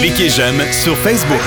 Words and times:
Cliquez 0.00 0.28
j'aime 0.28 0.60
sur 0.72 0.96
Facebook. 0.98 1.40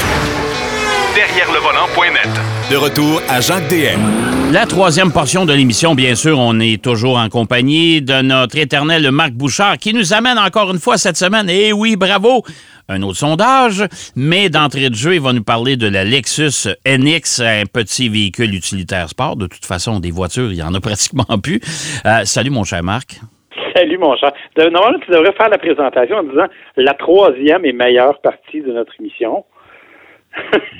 Derrière 1.15 1.51
le 1.51 1.59
volant.net. 1.59 2.29
De 2.71 2.75
retour 2.75 3.21
à 3.29 3.41
Jacques 3.41 3.67
DM. 3.69 4.51
La 4.51 4.65
troisième 4.65 5.11
portion 5.11 5.45
de 5.45 5.53
l'émission, 5.53 5.93
bien 5.93 6.15
sûr, 6.15 6.39
on 6.39 6.59
est 6.59 6.81
toujours 6.81 7.17
en 7.17 7.29
compagnie 7.29 8.01
de 8.01 8.21
notre 8.21 8.57
éternel 8.57 9.11
Marc 9.11 9.33
Bouchard 9.33 9.77
qui 9.77 9.93
nous 9.93 10.13
amène 10.13 10.37
encore 10.37 10.71
une 10.71 10.79
fois 10.79 10.97
cette 10.97 11.17
semaine. 11.17 11.49
Et 11.49 11.73
oui, 11.73 11.95
bravo! 11.95 12.43
Un 12.89 13.01
autre 13.01 13.17
sondage, 13.17 13.83
mais 14.15 14.49
d'entrée 14.49 14.89
de 14.89 14.95
jeu, 14.95 15.15
il 15.15 15.21
va 15.21 15.33
nous 15.33 15.43
parler 15.43 15.75
de 15.75 15.87
la 15.87 16.03
Lexus 16.05 16.69
NX, 16.85 17.41
un 17.41 17.65
petit 17.65 18.09
véhicule 18.09 18.55
utilitaire 18.55 19.09
sport. 19.09 19.35
De 19.35 19.47
toute 19.47 19.65
façon, 19.65 19.99
des 19.99 20.11
voitures, 20.11 20.51
il 20.51 20.57
y 20.57 20.63
en 20.63 20.73
a 20.73 20.79
pratiquement 20.81 21.37
plus. 21.37 21.59
Euh, 22.05 22.23
salut, 22.23 22.49
mon 22.49 22.63
cher 22.63 22.81
Marc. 22.83 23.19
Salut, 23.75 23.97
mon 23.97 24.15
cher. 24.17 24.31
Normalement, 24.57 24.99
tu 24.99 25.11
devrais 25.11 25.33
faire 25.33 25.49
la 25.49 25.57
présentation 25.57 26.17
en 26.17 26.23
disant 26.23 26.47
la 26.75 26.93
troisième 26.93 27.65
et 27.65 27.73
meilleure 27.73 28.19
partie 28.21 28.61
de 28.61 28.71
notre 28.71 28.93
émission. 28.99 29.45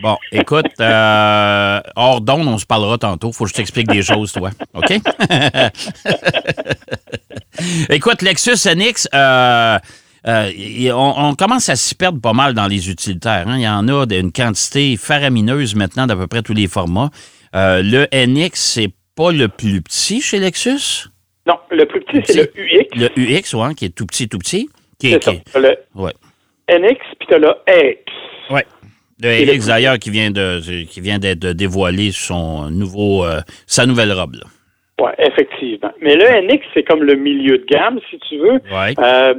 Bon, 0.04 0.16
écoute, 0.32 0.68
euh, 0.80 1.80
hors 1.96 2.22
d'onde, 2.22 2.48
on 2.48 2.60
se 2.60 2.66
parlera 2.68 3.00
tantôt. 3.00 3.32
Faut 3.32 3.46
que 3.46 3.50
je 3.50 3.56
t'explique 3.56 3.88
des 3.88 4.04
choses, 4.04 4.32
toi. 4.32 4.52
OK? 4.76 4.92
écoute, 7.90 8.22
Lexus 8.22 8.70
NX, 8.76 9.08
euh, 9.16 9.80
euh, 10.28 10.92
on, 10.94 11.34
commence 11.34 11.70
à 11.70 11.76
s'y 11.76 11.96
perdre 11.96 12.22
pas 12.22 12.34
mal 12.34 12.54
dans 12.54 12.68
les 12.68 12.92
utilitaires. 12.92 13.46
Hein. 13.48 13.56
Il 13.58 13.64
y 13.64 13.68
en 13.68 13.88
a 13.88 14.06
une 14.14 14.32
quantité 14.32 14.96
faramineuse 14.98 15.74
maintenant 15.74 16.06
d'à 16.06 16.16
peu 16.16 16.28
près 16.28 16.44
tous 16.44 16.54
les 16.54 16.68
formats. 16.68 17.10
le 17.54 18.06
NX, 18.14 18.52
c'est 18.54 18.94
pas 19.16 19.32
le 19.32 19.48
plus 19.48 19.82
petit 19.82 20.22
chez 20.22 20.38
Lexus? 20.38 21.10
Non, 21.48 21.56
le 21.72 21.86
plus 21.86 22.02
petit, 22.02 22.22
c'est 22.26 22.36
le 22.36 22.62
UX. 22.62 22.88
Le 22.96 23.08
UX, 23.16 23.54
oui, 23.54 23.76
qui 23.76 23.86
est 23.86 23.96
tout 23.96 24.06
petit, 24.06 24.28
tout 24.28 24.38
petit. 24.38 24.70
C'est 25.00 25.24
ça. 25.24 25.32
Le 25.56 25.78
ouais. 25.96 26.12
NX, 26.70 26.98
puis 27.20 27.28
tu 27.30 27.40
le 27.40 27.54
X. 27.68 28.02
Oui. 28.50 28.62
Le 29.22 29.46
NX, 29.46 29.68
d'ailleurs, 29.68 29.98
qui 29.98 30.10
vient 30.10 30.30
de 30.30 30.60
qui 30.84 31.00
vient 31.02 31.20
d'être 31.20 31.48
dévoilé 31.48 32.12
son 32.12 32.70
nouveau, 32.70 33.26
euh, 33.26 33.40
sa 33.66 33.86
nouvelle 33.86 34.12
robe. 34.12 34.36
Oui, 35.00 35.12
effectivement. 35.20 35.92
Mais 36.02 36.16
le 36.16 36.48
NX, 36.48 36.64
c'est 36.74 36.84
comme 36.84 37.04
le 37.04 37.16
milieu 37.16 37.60
de 37.60 37.66
gamme, 37.66 38.00
si 38.10 38.20
tu 38.28 38.38
veux. 38.38 38.60
Ouais. 38.72 38.94
Euh, 39.00 39.36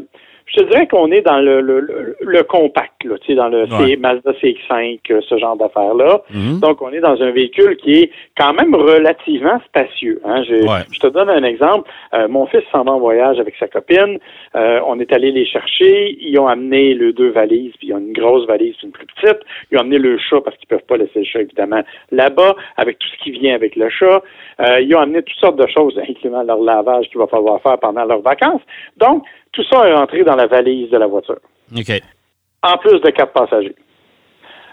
je 0.48 0.60
te 0.60 0.64
dirais 0.64 0.86
qu'on 0.86 1.10
est 1.12 1.20
dans 1.20 1.40
le, 1.40 1.60
le, 1.60 2.16
le, 2.20 2.42
compact, 2.42 3.04
là, 3.04 3.18
tu 3.18 3.26
sais, 3.26 3.34
dans 3.34 3.48
le 3.48 3.66
Mazda 3.98 4.32
CX5, 4.32 4.98
euh, 5.10 5.20
ce 5.28 5.36
genre 5.36 5.56
d'affaires-là. 5.56 6.22
Mhm. 6.30 6.60
Donc, 6.60 6.80
on 6.80 6.90
est 6.90 7.00
dans 7.00 7.20
un 7.22 7.30
véhicule 7.30 7.76
qui 7.76 7.92
est 8.00 8.10
quand 8.36 8.54
même 8.54 8.74
relativement 8.74 9.60
spacieux. 9.66 10.20
Hein. 10.24 10.42
Je, 10.44 10.66
je 10.90 10.98
te 10.98 11.06
donne 11.06 11.28
un 11.28 11.44
exemple. 11.44 11.90
Euh, 12.14 12.28
mon 12.28 12.46
fils 12.46 12.62
s'en 12.72 12.84
va 12.84 12.92
en 12.92 12.98
voyage 12.98 13.38
avec 13.38 13.56
sa 13.56 13.68
copine. 13.68 14.18
Euh, 14.56 14.80
on 14.86 14.98
est 15.00 15.12
allé 15.12 15.32
les 15.32 15.44
chercher. 15.44 16.16
Ils 16.18 16.38
ont 16.38 16.48
amené 16.48 16.94
le 16.94 17.12
deux 17.12 17.30
valises, 17.30 17.72
puis 17.78 17.88
ils 17.88 17.94
ont 17.94 17.98
une 17.98 18.14
grosse 18.14 18.46
valise, 18.46 18.74
puis 18.76 18.86
une 18.86 18.92
plus 18.92 19.06
petite. 19.06 19.40
Ils 19.70 19.76
ont 19.76 19.82
amené 19.82 19.98
le 19.98 20.16
chat 20.16 20.40
parce 20.40 20.56
qu'ils 20.56 20.68
peuvent 20.68 20.86
pas 20.88 20.96
laisser 20.96 21.18
le 21.18 21.24
chat, 21.24 21.40
évidemment, 21.40 21.82
là-bas, 22.10 22.56
avec 22.78 22.98
tout 22.98 23.08
ce 23.08 23.22
qui 23.22 23.32
vient 23.32 23.54
avec 23.54 23.76
le 23.76 23.90
chat. 23.90 24.22
ils 24.80 24.94
ont 24.94 25.00
amené 25.00 25.22
toutes 25.22 25.38
sortes 25.38 25.58
de 25.58 25.66
choses, 25.66 25.98
incluant 26.08 26.42
leur 26.42 26.60
lavage 26.60 27.08
qu'il 27.10 27.18
va 27.18 27.26
falloir 27.26 27.60
faire 27.60 27.78
pendant 27.78 28.04
leurs 28.04 28.22
vacances. 28.22 28.62
Donc, 28.96 29.24
tout 29.52 29.64
ça 29.70 29.88
est 29.88 29.94
rentré 29.94 30.24
dans 30.24 30.36
la 30.36 30.46
valise 30.46 30.90
de 30.90 30.98
la 30.98 31.06
voiture. 31.06 31.38
OK. 31.76 32.02
En 32.62 32.78
plus 32.78 33.00
de 33.00 33.10
quatre 33.10 33.32
passagers. 33.32 33.76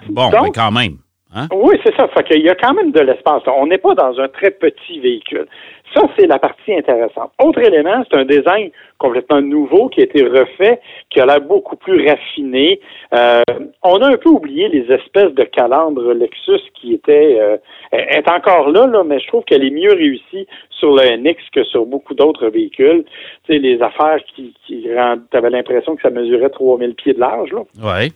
Bon, 0.09 0.29
mais 0.29 0.51
quand 0.53 0.71
même. 0.71 0.97
Hein? 1.33 1.47
Oui, 1.53 1.75
c'est 1.83 1.95
ça. 1.95 2.07
Fait 2.09 2.23
qu'il 2.23 2.43
y 2.43 2.49
a 2.49 2.55
quand 2.55 2.73
même 2.73 2.91
de 2.91 2.99
l'espace. 2.99 3.43
On 3.47 3.67
n'est 3.67 3.77
pas 3.77 3.95
dans 3.95 4.19
un 4.19 4.27
très 4.27 4.51
petit 4.51 4.99
véhicule. 4.99 5.47
Ça, 5.93 6.01
c'est 6.17 6.27
la 6.27 6.39
partie 6.39 6.73
intéressante. 6.73 7.31
Autre 7.41 7.59
élément, 7.59 8.03
c'est 8.09 8.17
un 8.17 8.25
design 8.25 8.69
complètement 8.97 9.41
nouveau 9.41 9.87
qui 9.87 10.01
a 10.01 10.03
été 10.03 10.23
refait, 10.23 10.79
qui 11.09 11.19
a 11.19 11.25
l'air 11.25 11.41
beaucoup 11.41 11.75
plus 11.75 12.07
raffiné. 12.07 12.79
Euh, 13.13 13.41
on 13.83 14.01
a 14.01 14.07
un 14.07 14.17
peu 14.17 14.29
oublié 14.29 14.67
les 14.67 14.91
espèces 14.93 15.33
de 15.33 15.43
calandres 15.43 16.13
Lexus 16.13 16.61
qui 16.73 16.93
étaient 16.93 17.37
euh, 17.39 17.57
est 17.91 18.29
encore 18.29 18.69
là, 18.69 18.87
là, 18.87 19.03
mais 19.05 19.19
je 19.19 19.27
trouve 19.27 19.43
qu'elle 19.45 19.63
est 19.63 19.71
mieux 19.71 19.93
réussie 19.93 20.47
sur 20.69 20.95
le 20.95 21.17
NX 21.17 21.37
que 21.53 21.63
sur 21.63 21.85
beaucoup 21.85 22.13
d'autres 22.13 22.47
véhicules. 22.47 23.05
Tu 23.45 23.53
sais, 23.53 23.59
les 23.59 23.81
affaires 23.81 24.19
qui, 24.35 24.53
qui 24.65 24.93
rendent, 24.93 25.23
t'avais 25.31 25.49
l'impression 25.49 25.95
que 25.95 26.01
ça 26.01 26.09
mesurait 26.09 26.49
3000 26.49 26.95
pieds 26.95 27.13
de 27.13 27.19
large, 27.19 27.51
là. 27.51 27.61
Ouais. 27.81 28.09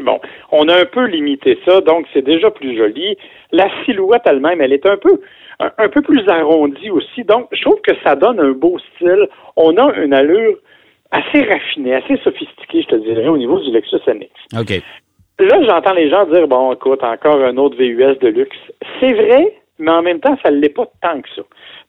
Bon, 0.00 0.20
on 0.50 0.68
a 0.68 0.80
un 0.80 0.84
peu 0.86 1.04
limité 1.06 1.58
ça, 1.64 1.80
donc 1.80 2.06
c'est 2.12 2.24
déjà 2.24 2.50
plus 2.50 2.76
joli. 2.76 3.16
La 3.52 3.68
silhouette 3.84 4.22
elle-même, 4.24 4.60
elle 4.60 4.72
est 4.72 4.86
un 4.86 4.96
peu 4.96 5.20
un, 5.60 5.88
peu 5.88 6.02
plus 6.02 6.28
arrondie 6.28 6.90
aussi, 6.90 7.22
donc 7.24 7.46
je 7.52 7.62
trouve 7.62 7.80
que 7.80 7.94
ça 8.02 8.16
donne 8.16 8.40
un 8.40 8.52
beau 8.52 8.76
style. 8.94 9.28
On 9.56 9.76
a 9.76 9.94
une 9.96 10.12
allure 10.12 10.56
assez 11.12 11.44
raffinée, 11.44 11.94
assez 11.94 12.16
sophistiquée, 12.24 12.82
je 12.82 12.88
te 12.88 12.96
dirais, 12.96 13.28
au 13.28 13.38
niveau 13.38 13.60
du 13.60 13.70
Lexus 13.70 14.00
NX. 14.08 14.60
OK. 14.60 14.82
Là, 15.38 15.64
j'entends 15.64 15.94
les 15.94 16.10
gens 16.10 16.26
dire, 16.26 16.46
bon, 16.48 16.72
écoute, 16.72 17.02
encore 17.02 17.40
un 17.42 17.56
autre 17.56 17.76
VUS 17.76 18.18
de 18.20 18.28
luxe. 18.28 18.56
C'est 19.00 19.12
vrai, 19.12 19.54
mais 19.78 19.90
en 19.90 20.02
même 20.02 20.20
temps, 20.20 20.36
ça 20.44 20.50
ne 20.50 20.56
l'est 20.56 20.74
pas 20.74 20.86
tant 21.02 21.20
que 21.20 21.28
ça. 21.34 21.42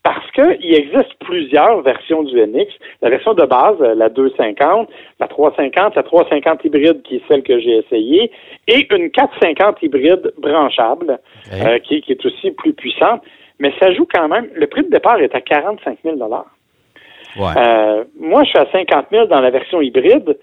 Parce 0.06 0.30
qu'il 0.34 0.76
existe 0.76 1.16
plusieurs 1.22 1.82
versions 1.82 2.22
du 2.22 2.36
NX. 2.36 2.68
La 3.02 3.10
version 3.10 3.34
de 3.34 3.44
base, 3.44 3.80
la 3.80 4.08
250, 4.08 4.88
la 5.20 5.28
350, 5.28 5.96
la 5.96 6.04
350 6.04 6.64
hybride 6.64 7.02
qui 7.02 7.16
est 7.16 7.24
celle 7.28 7.42
que 7.42 7.60
j'ai 7.60 7.78
essayée, 7.78 8.32
et 8.68 8.88
une 8.94 9.10
450 9.10 9.82
hybride 9.82 10.32
branchable 10.38 11.18
euh, 11.52 11.80
qui, 11.80 12.02
qui, 12.02 12.12
est 12.12 12.24
aussi 12.24 12.52
plus 12.52 12.74
puissante. 12.74 13.24
Mais 13.58 13.74
ça 13.82 13.92
joue 13.96 14.08
quand 14.14 14.28
même. 14.28 14.48
Le 14.54 14.68
prix 14.68 14.84
de 14.84 14.92
départ 14.92 15.20
est 15.20 15.34
à 15.34 15.42
45 15.42 15.98
000 16.04 16.18
ouais. 16.18 17.44
euh, 17.58 18.04
Moi, 18.20 18.44
je 18.44 18.50
suis 18.50 18.60
à 18.60 18.68
50 18.72 19.08
000 19.10 19.26
dans 19.26 19.42
la 19.42 19.50
version 19.50 19.82
hybride. 19.82 20.38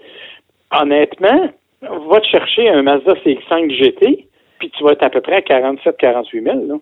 Honnêtement, 0.77 1.51
va 1.83 2.21
te 2.21 2.27
chercher 2.27 2.69
un 2.69 2.83
Mazda 2.83 3.13
CX-5 3.25 3.71
GT, 3.71 4.27
puis 4.59 4.71
tu 4.71 4.83
vas 4.83 4.91
être 4.91 5.05
à 5.05 5.11
peu 5.11 5.21
près 5.21 5.37
à 5.37 5.43
47 5.43 5.97
48 5.99 6.43
000. 6.43 6.57
Là. 6.67 6.75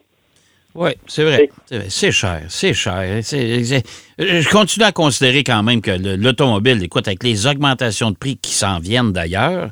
Oui, 0.75 0.91
c'est 1.07 1.25
vrai. 1.25 1.49
C'est 1.89 2.13
cher, 2.13 2.43
c'est 2.49 2.75
cher. 2.75 3.03
je 3.23 4.51
continue 4.51 4.85
à 4.85 4.93
considérer 4.93 5.43
quand 5.43 5.63
même 5.63 5.81
que 5.81 5.91
l'automobile, 6.17 6.83
écoute, 6.83 7.09
avec 7.09 7.23
les 7.25 7.47
augmentations 7.47 8.11
de 8.11 8.17
prix 8.17 8.37
qui 8.37 8.53
s'en 8.53 8.79
viennent 8.79 9.13
d'ailleurs, 9.13 9.71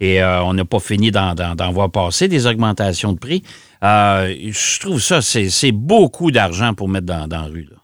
et 0.00 0.22
euh, 0.22 0.42
on 0.42 0.54
n'a 0.54 0.64
pas 0.64 0.80
fini 0.80 1.10
d'en 1.10 1.34
voir 1.72 1.90
passer 1.90 2.26
des 2.26 2.46
augmentations 2.46 3.12
de 3.12 3.18
prix, 3.18 3.42
euh, 3.84 4.34
je 4.40 4.80
trouve 4.80 5.00
ça, 5.00 5.20
c'est 5.22 5.72
beaucoup 5.72 6.30
d'argent 6.30 6.74
pour 6.74 6.88
mettre 6.88 7.06
dans, 7.06 7.28
dans 7.28 7.42
la 7.42 7.46
rue. 7.46 7.68
Là. 7.70 7.76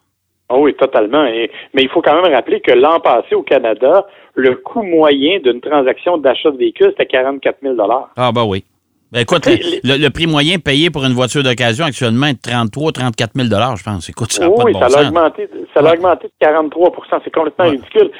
Oh 0.49 0.59
oui, 0.61 0.73
totalement. 0.75 1.23
mais 1.25 1.83
il 1.83 1.89
faut 1.89 2.01
quand 2.01 2.21
même 2.21 2.33
rappeler 2.33 2.61
que 2.61 2.71
l'an 2.71 2.99
passé 3.01 3.35
au 3.35 3.43
Canada, 3.43 4.05
le 4.35 4.55
coût 4.55 4.81
moyen 4.81 5.39
d'une 5.39 5.59
transaction 5.59 6.17
d'achat 6.17 6.51
de 6.51 6.57
véhicule, 6.57 6.87
c'était 6.91 7.05
44 7.05 7.57
000 7.61 7.75
Ah, 8.15 8.31
ben 8.31 8.45
oui. 8.45 8.63
Ben, 9.11 9.21
écoute, 9.21 9.45
le, 9.45 10.09
prix 10.09 10.27
moyen 10.27 10.59
payé 10.59 10.89
pour 10.89 11.05
une 11.05 11.13
voiture 11.13 11.41
d'occasion 11.41 11.85
actuellement 11.85 12.27
est 12.27 12.33
de 12.33 12.51
33 12.51 12.91
34 12.91 13.31
000 13.35 13.47
je 13.77 13.83
pense. 13.83 14.09
Écoute, 14.09 14.33
ça 14.33 14.43
n'a 14.43 14.53
pas 14.53 14.63
de 14.65 14.71
bon 14.73 14.79
ça 14.81 14.89
l'a 14.89 15.07
augmenté, 15.07 15.49
ça 15.73 15.81
l'a 15.81 15.93
augmenté 15.93 16.27
de 16.27 16.33
43 16.41 16.93
C'est 17.23 17.33
complètement 17.33 17.65
ridicule. 17.65 18.11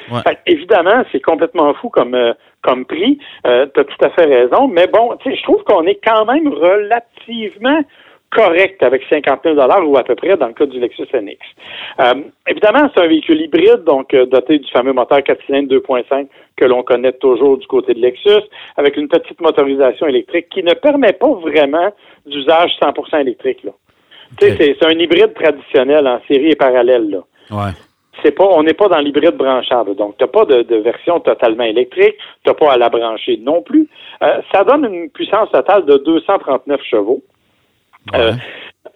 évidemment, 0.46 1.04
c'est 1.12 1.20
complètement 1.20 1.74
fou 1.74 1.90
comme, 1.90 2.14
euh, 2.14 2.32
comme 2.62 2.86
prix. 2.86 3.18
Euh, 3.46 3.66
tu 3.74 3.80
as 3.80 3.84
tout 3.84 4.04
à 4.04 4.10
fait 4.10 4.24
raison. 4.24 4.68
Mais 4.68 4.86
bon, 4.86 5.10
je 5.24 5.42
trouve 5.42 5.62
qu'on 5.64 5.84
est 5.84 6.00
quand 6.02 6.24
même 6.24 6.48
relativement 6.48 7.80
correct 8.30 8.82
avec 8.82 9.02
50 9.10 9.40
000 9.44 9.56
ou 9.56 9.96
à 9.96 10.04
peu 10.04 10.14
près 10.14 10.36
dans 10.36 10.48
le 10.48 10.52
cas 10.52 10.66
du 10.66 10.78
Lexus 10.78 11.08
NX. 11.14 11.38
Euh, 12.00 12.14
évidemment, 12.46 12.90
c'est 12.94 13.02
un 13.02 13.08
véhicule 13.08 13.40
hybride, 13.40 13.84
donc 13.84 14.12
euh, 14.14 14.26
doté 14.26 14.58
du 14.58 14.70
fameux 14.70 14.92
moteur 14.92 15.22
4 15.22 15.44
cylindres 15.46 15.74
2.5 15.74 16.28
que 16.56 16.64
l'on 16.64 16.82
connaît 16.82 17.12
toujours 17.12 17.56
du 17.58 17.66
côté 17.66 17.94
de 17.94 18.00
Lexus, 18.00 18.44
avec 18.76 18.96
une 18.96 19.08
petite 19.08 19.40
motorisation 19.40 20.06
électrique 20.06 20.48
qui 20.50 20.62
ne 20.62 20.74
permet 20.74 21.12
pas 21.12 21.32
vraiment 21.32 21.92
d'usage 22.26 22.72
100% 22.82 23.20
électrique. 23.20 23.62
Là. 23.64 23.72
C'est, 24.38 24.56
c'est 24.58 24.84
un 24.84 24.98
hybride 24.98 25.32
traditionnel 25.34 26.06
en 26.06 26.20
série 26.28 26.50
et 26.50 26.56
parallèle. 26.56 27.08
Là. 27.10 27.18
Ouais. 27.50 27.72
C'est 28.22 28.32
pas, 28.32 28.44
on 28.44 28.62
n'est 28.62 28.74
pas 28.74 28.88
dans 28.88 28.98
l'hybride 28.98 29.36
branchable. 29.36 29.94
Donc, 29.94 30.16
tu 30.18 30.24
n'as 30.24 30.28
pas 30.28 30.44
de, 30.44 30.76
version 30.76 31.20
totalement 31.20 31.64
électrique, 31.64 32.16
tu 32.44 32.48
n'as 32.50 32.54
pas 32.54 32.72
à 32.72 32.76
la 32.76 32.88
brancher 32.88 33.38
non 33.40 33.62
plus. 33.62 33.88
Euh, 34.22 34.40
ça 34.52 34.64
donne 34.64 34.92
une 34.92 35.10
puissance 35.10 35.50
totale 35.52 35.84
de 35.86 35.98
239 35.98 36.80
chevaux. 36.82 37.22
Euh, 38.14 38.32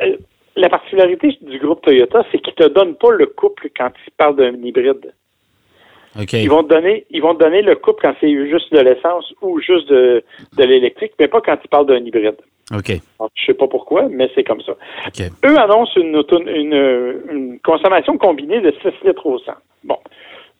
euh, 0.01 0.17
la 0.57 0.69
particularité 0.69 1.39
du 1.41 1.59
groupe 1.59 1.83
Toyota, 1.83 2.25
c'est 2.31 2.39
qu'ils 2.39 2.55
te 2.55 2.69
donnent 2.69 2.97
pas 2.97 3.11
le 3.11 3.27
couple 3.27 3.71
quand 3.77 3.91
ils 4.07 4.13
parlent 4.13 4.37
d'un 4.37 4.55
hybride. 4.63 5.13
Ils 6.15 6.51
vont 6.51 6.63
te 6.63 6.69
donner, 6.69 7.07
ils 7.11 7.23
vont 7.23 7.35
te 7.35 7.43
donner 7.43 7.63
le 7.63 7.75
couple 7.77 8.03
quand 8.03 8.15
c'est 8.21 8.31
juste 8.49 8.71
de 8.73 8.81
l'essence 8.81 9.33
ou 9.41 9.61
juste 9.61 9.89
de, 9.89 10.23
l'électrique, 10.59 11.13
mais 11.19 11.27
pas 11.27 11.41
quand 11.41 11.57
ils 11.65 11.69
parlent 11.69 11.87
d'un 11.87 12.05
hybride. 12.05 12.37
OK. 12.75 12.89
Je 12.89 13.27
je 13.35 13.47
sais 13.47 13.55
pas 13.55 13.67
pourquoi, 13.67 14.09
mais 14.11 14.31
c'est 14.35 14.45
comme 14.45 14.61
ça. 14.61 14.73
Eux 15.45 15.59
annoncent 15.59 15.99
une, 15.99 16.23
une, 16.49 17.59
consommation 17.65 18.19
combinée 18.19 18.61
de 18.61 18.75
6 18.83 19.07
litres 19.07 19.27
au 19.27 19.39
100. 19.39 19.53
Bon. 19.85 19.97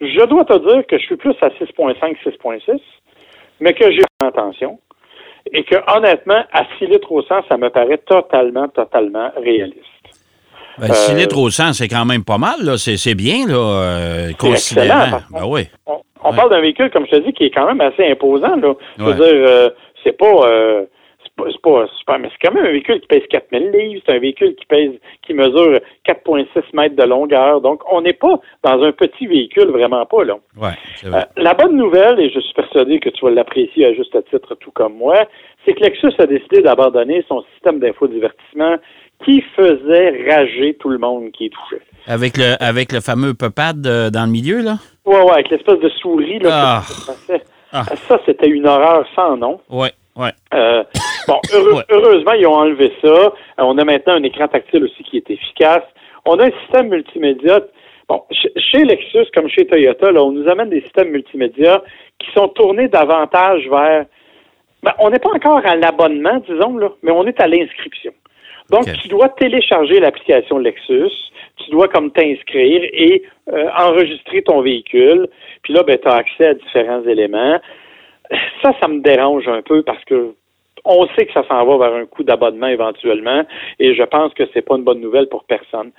Je 0.01 0.25
dois 0.25 0.45
te 0.45 0.59
dire 0.59 0.87
que 0.87 0.99
je 0.99 1.05
suis 1.05 1.17
plus 1.17 1.35
à 1.43 1.49
6.5, 1.49 2.17
6.6, 2.25 2.81
mais 3.61 3.75
que 3.75 3.91
j'ai 3.93 4.03
attention 4.21 4.79
et 5.53 5.65
que 5.65 5.77
honnêtement, 5.95 6.43
à 6.53 6.65
6 6.79 6.87
litres 6.87 7.13
au 7.13 7.23
100, 7.23 7.43
ça 7.49 7.57
me 7.57 7.69
paraît 7.69 7.99
totalement, 7.99 8.69
totalement 8.69 9.31
réaliste. 9.37 9.79
6 10.81 11.13
ben, 11.13 11.19
litres 11.19 11.39
au 11.39 11.51
100, 11.51 11.75
c'est 11.75 11.89
quand 11.89 12.07
même 12.07 12.25
pas 12.25 12.39
mal, 12.39 12.63
là. 12.63 12.79
C'est, 12.79 13.15
bien, 13.15 13.47
là, 13.47 13.55
euh, 13.55 14.33
considérant. 14.39 15.21
Ben 15.31 15.45
oui. 15.47 15.69
On 16.25 16.33
parle 16.33 16.51
d'un 16.51 16.61
véhicule, 16.61 16.91
comme 16.91 17.05
je 17.07 17.17
te 17.17 17.27
dis, 17.27 17.33
qui 17.33 17.45
est 17.45 17.51
quand 17.51 17.67
même 17.67 17.81
assez 17.81 18.07
imposant. 18.07 18.57
Là. 18.57 18.75
Je 18.99 19.05
veux 19.05 19.15
dire, 19.15 19.25
euh, 19.27 19.71
c'est 20.03 20.17
pas, 20.17 20.47
c'est 21.39 21.63
pas, 21.63 21.87
super, 21.99 22.19
mais 22.19 22.29
c'est 22.31 22.47
quand 22.47 22.55
même 22.55 22.67
un 22.67 22.71
véhicule 22.71 23.01
qui 23.01 23.07
pèse 23.07 23.23
4000 23.31 23.71
livres. 23.71 24.03
C'est 24.07 24.15
un 24.15 24.19
véhicule 24.19 24.55
qui 24.55 24.67
pèse, 24.67 24.93
qui 25.27 25.35
mesure 25.35 25.81
4,6 26.07 26.47
mètres 26.75 26.97
de 26.97 27.03
longueur. 27.05 27.61
Donc, 27.61 27.83
on 27.91 28.03
n'est 28.03 28.13
pas 28.13 28.41
dans 28.63 28.83
un 28.83 28.93
petit 28.93 29.27
véhicule, 29.27 29.71
vraiment 29.71 30.05
pas 30.07 30.25
là. 30.25 30.35
Ouais, 30.57 30.71
euh, 31.05 31.23
la 31.37 31.55
bonne 31.55 31.77
nouvelle, 31.77 32.21
et 32.21 32.31
je 32.31 32.41
suis 32.41 32.55
persuadé 32.55 33.01
que 33.01 33.09
tu 33.09 33.25
vas 33.25 33.31
l'apprécier 33.31 33.87
à 33.87 33.95
juste 33.95 34.17
titre, 34.31 34.55
tout 34.57 34.71
comme 34.73 34.95
moi, 34.95 35.27
c'est 35.65 35.75
que 35.75 35.81
Lexus 35.81 36.15
a 36.19 36.27
décidé 36.27 36.63
d'abandonner 36.63 37.25
son 37.29 37.43
système 37.55 37.79
d'infodivertissement 37.79 38.77
qui 39.25 39.41
faisait 39.57 40.25
rager 40.29 40.77
tout 40.81 40.89
le 40.89 40.99
monde 40.99 41.31
qui 41.31 41.47
est 41.47 41.51
touché. 41.51 41.81
Avec 42.07 42.37
le, 42.37 42.57
avec 42.61 42.93
le 42.93 43.01
fameux 43.01 43.35
peuplade 43.35 43.81
dans 43.81 44.27
le 44.27 44.31
milieu, 44.31 44.63
là? 44.63 44.79
Oui, 45.05 45.17
oui, 45.25 45.31
avec 45.31 45.51
l'espèce 45.51 45.79
de 45.79 45.89
souris, 45.89 46.41
là, 46.41 46.83
ah. 46.83 46.83
ah. 47.73 47.85
Ça, 48.09 48.21
c'était 48.27 48.49
une 48.49 48.67
horreur 48.67 49.07
sans 49.15 49.37
nom. 49.37 49.61
Oui, 49.71 49.89
oui. 50.17 50.29
Euh, 50.55 50.85
bon, 51.27 51.41
heureusement, 51.91 52.33
ils 52.33 52.47
ont 52.47 52.55
enlevé 52.55 52.93
ça. 53.01 53.09
Euh, 53.09 53.31
on 53.59 53.79
a 53.79 53.85
maintenant 53.85 54.15
un 54.15 54.23
écran 54.23 54.49
tactile 54.49 54.85
aussi 54.85 55.03
qui 55.05 55.17
est 55.17 55.31
efficace. 55.31 55.85
On 56.27 56.39
a 56.39 56.47
un 56.47 56.51
système 56.63 56.89
multimédia. 56.89 57.61
Bon, 58.09 58.23
chez 58.31 58.85
Lexus, 58.85 59.27
comme 59.35 59.49
chez 59.49 59.67
Toyota, 59.67 60.11
là, 60.11 60.23
on 60.23 60.33
nous 60.33 60.49
amène 60.49 60.69
des 60.69 60.83
systèmes 60.83 61.11
multimédia 61.11 61.83
qui 62.19 62.31
sont 62.33 62.49
tournés 62.49 62.89
davantage 62.89 63.69
vers. 63.69 64.07
Ben, 64.83 64.93
on 64.99 65.11
n'est 65.11 65.21
pas 65.21 65.31
encore 65.31 65.65
à 65.65 65.77
l'abonnement, 65.77 66.43
disons, 66.49 66.77
là, 66.77 66.91
mais 67.03 67.13
on 67.13 67.25
est 67.27 67.41
à 67.41 67.47
l'inscription. 67.47 68.13
Donc, 68.71 68.85
tu 69.03 69.09
dois 69.09 69.29
télécharger 69.29 70.01
l'application 70.01 70.59
Lexus, 70.59 71.13
tu 71.57 71.71
dois 71.71 71.89
comme 71.89 72.11
t'inscrire 72.11 72.83
et 72.93 73.23
euh, 73.53 73.69
enregistrer 73.79 74.43
ton 74.43 74.63
véhicule. 74.63 75.29
Puis 75.63 75.75
là, 75.75 75.83
ben, 75.83 75.99
tu 75.99 76.09
as 76.09 76.15
accès 76.15 76.47
à 76.49 76.55
différents 76.55 77.05
éléments. 77.05 77.61
Ça, 78.63 78.73
ça 78.81 78.89
me 78.89 79.01
dérange 79.01 79.49
un 79.49 79.63
peu 79.63 79.83
parce 79.83 80.05
que 80.05 80.35
on 80.85 81.07
sait 81.15 81.27
que 81.27 81.33
ça 81.33 81.47
s'en 81.47 81.65
va 81.65 81.89
vers 81.89 81.97
un 81.97 82.07
coût 82.07 82.25
d'abonnement 82.25 82.67
éventuellement 82.67 83.45
et 83.79 83.95
je 83.95 84.03
pense 84.03 84.35
que 84.35 84.45
c'est 84.53 84.63
pas 84.63 84.77
une 84.77 84.85
bonne 84.85 85.01
nouvelle 85.01 85.29
pour 85.29 85.45
personne. 85.45 85.93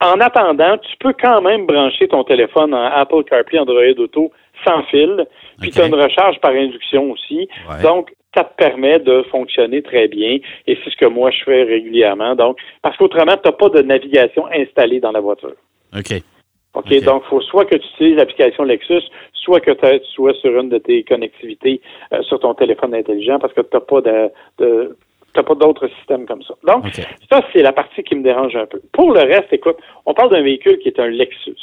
En 0.00 0.20
attendant, 0.20 0.78
tu 0.78 0.96
peux 1.00 1.12
quand 1.20 1.42
même 1.42 1.66
brancher 1.66 2.06
ton 2.06 2.22
téléphone 2.22 2.72
en 2.72 2.84
Apple 2.84 3.24
CarPlay 3.24 3.58
Android 3.58 3.98
Auto 3.98 4.30
sans 4.64 4.82
fil, 4.84 5.26
puis 5.60 5.70
tu 5.70 5.80
as 5.80 5.86
une 5.86 5.94
recharge 5.94 6.38
par 6.40 6.52
induction 6.52 7.10
aussi. 7.10 7.48
Donc, 7.82 8.12
ça 8.34 8.44
te 8.44 8.54
permet 8.56 9.00
de 9.00 9.22
fonctionner 9.30 9.82
très 9.82 10.06
bien 10.06 10.38
et 10.66 10.78
c'est 10.84 10.90
ce 10.90 10.96
que 10.96 11.06
moi 11.06 11.30
je 11.30 11.42
fais 11.44 11.64
régulièrement. 11.64 12.36
Donc, 12.36 12.58
parce 12.82 12.96
qu'autrement, 12.96 13.36
tu 13.42 13.48
n'as 13.48 13.52
pas 13.52 13.68
de 13.70 13.82
navigation 13.82 14.46
installée 14.52 15.00
dans 15.00 15.12
la 15.12 15.20
voiture. 15.20 15.54
OK. 15.96 16.22
OK, 16.74 17.02
donc 17.02 17.22
il 17.26 17.28
faut 17.30 17.40
soit 17.40 17.64
que 17.64 17.76
tu 17.76 17.86
utilises 17.94 18.16
l'application 18.16 18.62
Lexus, 18.62 19.02
soit 19.48 19.60
que 19.60 19.70
tu 19.70 20.06
sois 20.12 20.34
sur 20.34 20.58
une 20.60 20.68
de 20.68 20.78
tes 20.78 21.02
connectivités 21.04 21.80
euh, 22.12 22.22
sur 22.22 22.38
ton 22.38 22.52
téléphone 22.52 22.94
intelligent 22.94 23.38
parce 23.38 23.54
que 23.54 23.62
tu 23.62 23.68
n'as 23.72 23.80
pas 23.80 24.00
de, 24.02 24.96
pas 25.32 25.54
d'autres 25.54 25.88
systèmes 25.98 26.26
comme 26.26 26.42
ça. 26.42 26.54
Donc, 26.64 26.84
ça, 27.30 27.40
c'est 27.52 27.62
la 27.62 27.72
partie 27.72 28.02
qui 28.02 28.14
me 28.14 28.22
dérange 28.22 28.54
un 28.56 28.66
peu. 28.66 28.80
Pour 28.92 29.12
le 29.12 29.20
reste, 29.20 29.50
écoute, 29.52 29.76
on 30.04 30.12
parle 30.12 30.30
d'un 30.30 30.42
véhicule 30.42 30.78
qui 30.78 30.88
est 30.88 31.00
un 31.00 31.08
Lexus 31.08 31.56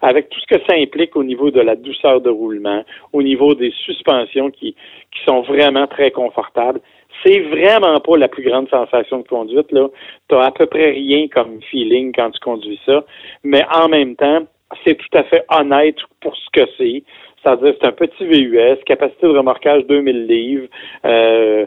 avec 0.00 0.28
tout 0.30 0.38
ce 0.40 0.46
que 0.46 0.62
ça 0.64 0.76
implique 0.76 1.16
au 1.16 1.24
niveau 1.24 1.50
de 1.50 1.60
la 1.60 1.74
douceur 1.74 2.20
de 2.20 2.30
roulement, 2.30 2.84
au 3.12 3.20
niveau 3.20 3.56
des 3.56 3.72
suspensions 3.84 4.48
qui, 4.48 4.76
qui 5.12 5.24
sont 5.26 5.40
vraiment 5.40 5.88
très 5.88 6.12
confortables. 6.12 6.80
C'est 7.24 7.40
vraiment 7.40 7.98
pas 7.98 8.16
la 8.16 8.28
plus 8.28 8.44
grande 8.44 8.68
sensation 8.70 9.18
de 9.18 9.26
conduite, 9.26 9.72
là. 9.72 9.88
T'as 10.28 10.44
à 10.44 10.50
peu 10.52 10.66
près 10.66 10.90
rien 10.90 11.26
comme 11.26 11.60
feeling 11.62 12.12
quand 12.14 12.30
tu 12.30 12.38
conduis 12.38 12.80
ça. 12.86 13.04
Mais 13.42 13.64
en 13.74 13.88
même 13.88 14.14
temps, 14.14 14.46
c'est 14.84 14.96
tout 14.96 15.18
à 15.18 15.24
fait 15.24 15.44
honnête 15.50 15.96
pour 16.20 16.36
ce 16.36 16.46
que 16.52 16.66
c'est. 16.76 17.02
C'est-à-dire, 17.42 17.74
c'est 17.80 17.86
un 17.86 17.92
petit 17.92 18.26
VUS, 18.26 18.82
capacité 18.84 19.26
de 19.26 19.36
remorquage 19.36 19.86
2000 19.86 20.26
livres, 20.26 20.66
euh, 21.04 21.66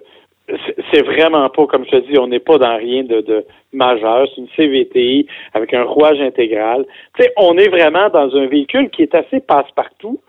c'est 0.92 1.04
vraiment 1.04 1.50
pas, 1.50 1.66
comme 1.68 1.86
je 1.86 1.92
te 1.92 2.12
dis, 2.12 2.18
on 2.18 2.28
n'est 2.28 2.40
pas 2.40 2.58
dans 2.58 2.76
rien 2.78 3.04
de, 3.04 3.46
majeur. 3.74 4.28
C'est 4.30 4.42
une 4.42 4.50
CVT 4.56 5.26
avec 5.54 5.74
un 5.74 5.84
rouage 5.84 6.20
intégral. 6.20 6.86
Tu 7.16 7.24
sais, 7.24 7.34
on 7.38 7.58
est 7.58 7.70
vraiment 7.70 8.10
dans 8.10 8.36
un 8.36 8.48
véhicule 8.48 8.90
qui 8.90 9.04
est 9.04 9.16
assez 9.16 9.40
passe-partout, 9.40 10.20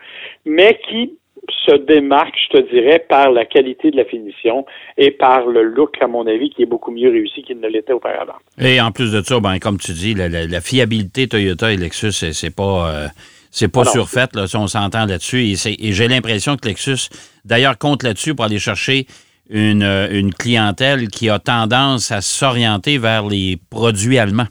mais 0.45 0.79
qui 0.89 1.19
se 1.67 1.77
démarque, 1.77 2.35
je 2.51 2.59
te 2.59 2.71
dirais, 2.71 3.05
par 3.09 3.31
la 3.31 3.45
qualité 3.45 3.91
de 3.91 3.97
la 3.97 4.05
finition 4.05 4.65
et 4.97 5.11
par 5.11 5.47
le 5.47 5.63
look, 5.63 5.97
à 6.01 6.07
mon 6.07 6.27
avis, 6.27 6.51
qui 6.51 6.63
est 6.63 6.67
beaucoup 6.67 6.91
mieux 6.91 7.11
réussi 7.11 7.43
qu'il 7.43 7.59
ne 7.61 7.69
l'était 7.69 7.93
auparavant. 7.93 8.35
Et 8.59 8.81
en 8.81 8.91
plus 8.93 9.13
de 9.13 9.21
ça, 9.23 9.41
ben, 9.41 9.59
comme 9.59 9.79
tu 9.79 9.93
dis, 9.93 10.15
la, 10.15 10.61
fiabilité 10.61 11.27
Toyota 11.29 11.73
et 11.73 11.77
Lexus, 11.77 12.13
c'est 12.13 12.55
pas... 12.55 12.91
Euh, 12.91 13.07
c'est 13.55 13.71
pas 13.71 13.85
surfait, 13.85 14.29
là, 14.33 14.47
si 14.47 14.57
on 14.57 14.67
s'entend 14.67 15.05
là-dessus. 15.05 15.43
Et, 15.43 15.93
j'ai 15.93 16.09
l'impression 16.09 16.57
que 16.57 16.67
Lexus, 16.67 17.11
d'ailleurs, 17.45 17.77
compte 17.77 18.03
là-dessus 18.03 18.35
pour 18.35 18.47
aller 18.47 18.59
chercher 18.59 19.05
une, 19.51 19.83
euh, 19.83 20.09
une 20.11 20.33
clientèle 20.33 21.09
qui 21.09 21.29
a 21.29 21.39
tendance 21.39 22.11
à 22.13 22.23
s'orienter 22.23 22.97
vers 22.97 23.27
les 23.27 23.59
produits 23.69 24.19
allemands. 24.19 24.47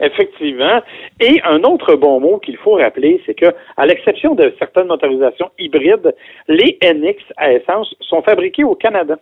Effectivement. 0.00 0.80
Et 1.20 1.40
un 1.44 1.62
autre 1.64 1.94
bon 1.96 2.18
mot 2.18 2.38
qu'il 2.38 2.56
faut 2.56 2.72
rappeler, 2.72 3.22
c'est 3.26 3.34
que, 3.34 3.54
à 3.76 3.86
l'exception 3.86 4.34
de 4.34 4.54
certaines 4.58 4.86
motorisations 4.86 5.50
hybrides, 5.58 6.14
les 6.48 6.78
NX 6.82 7.16
à 7.36 7.52
essence 7.52 7.94
sont 8.00 8.22
fabriqués 8.22 8.64
au 8.64 8.74
Canada. 8.74 9.18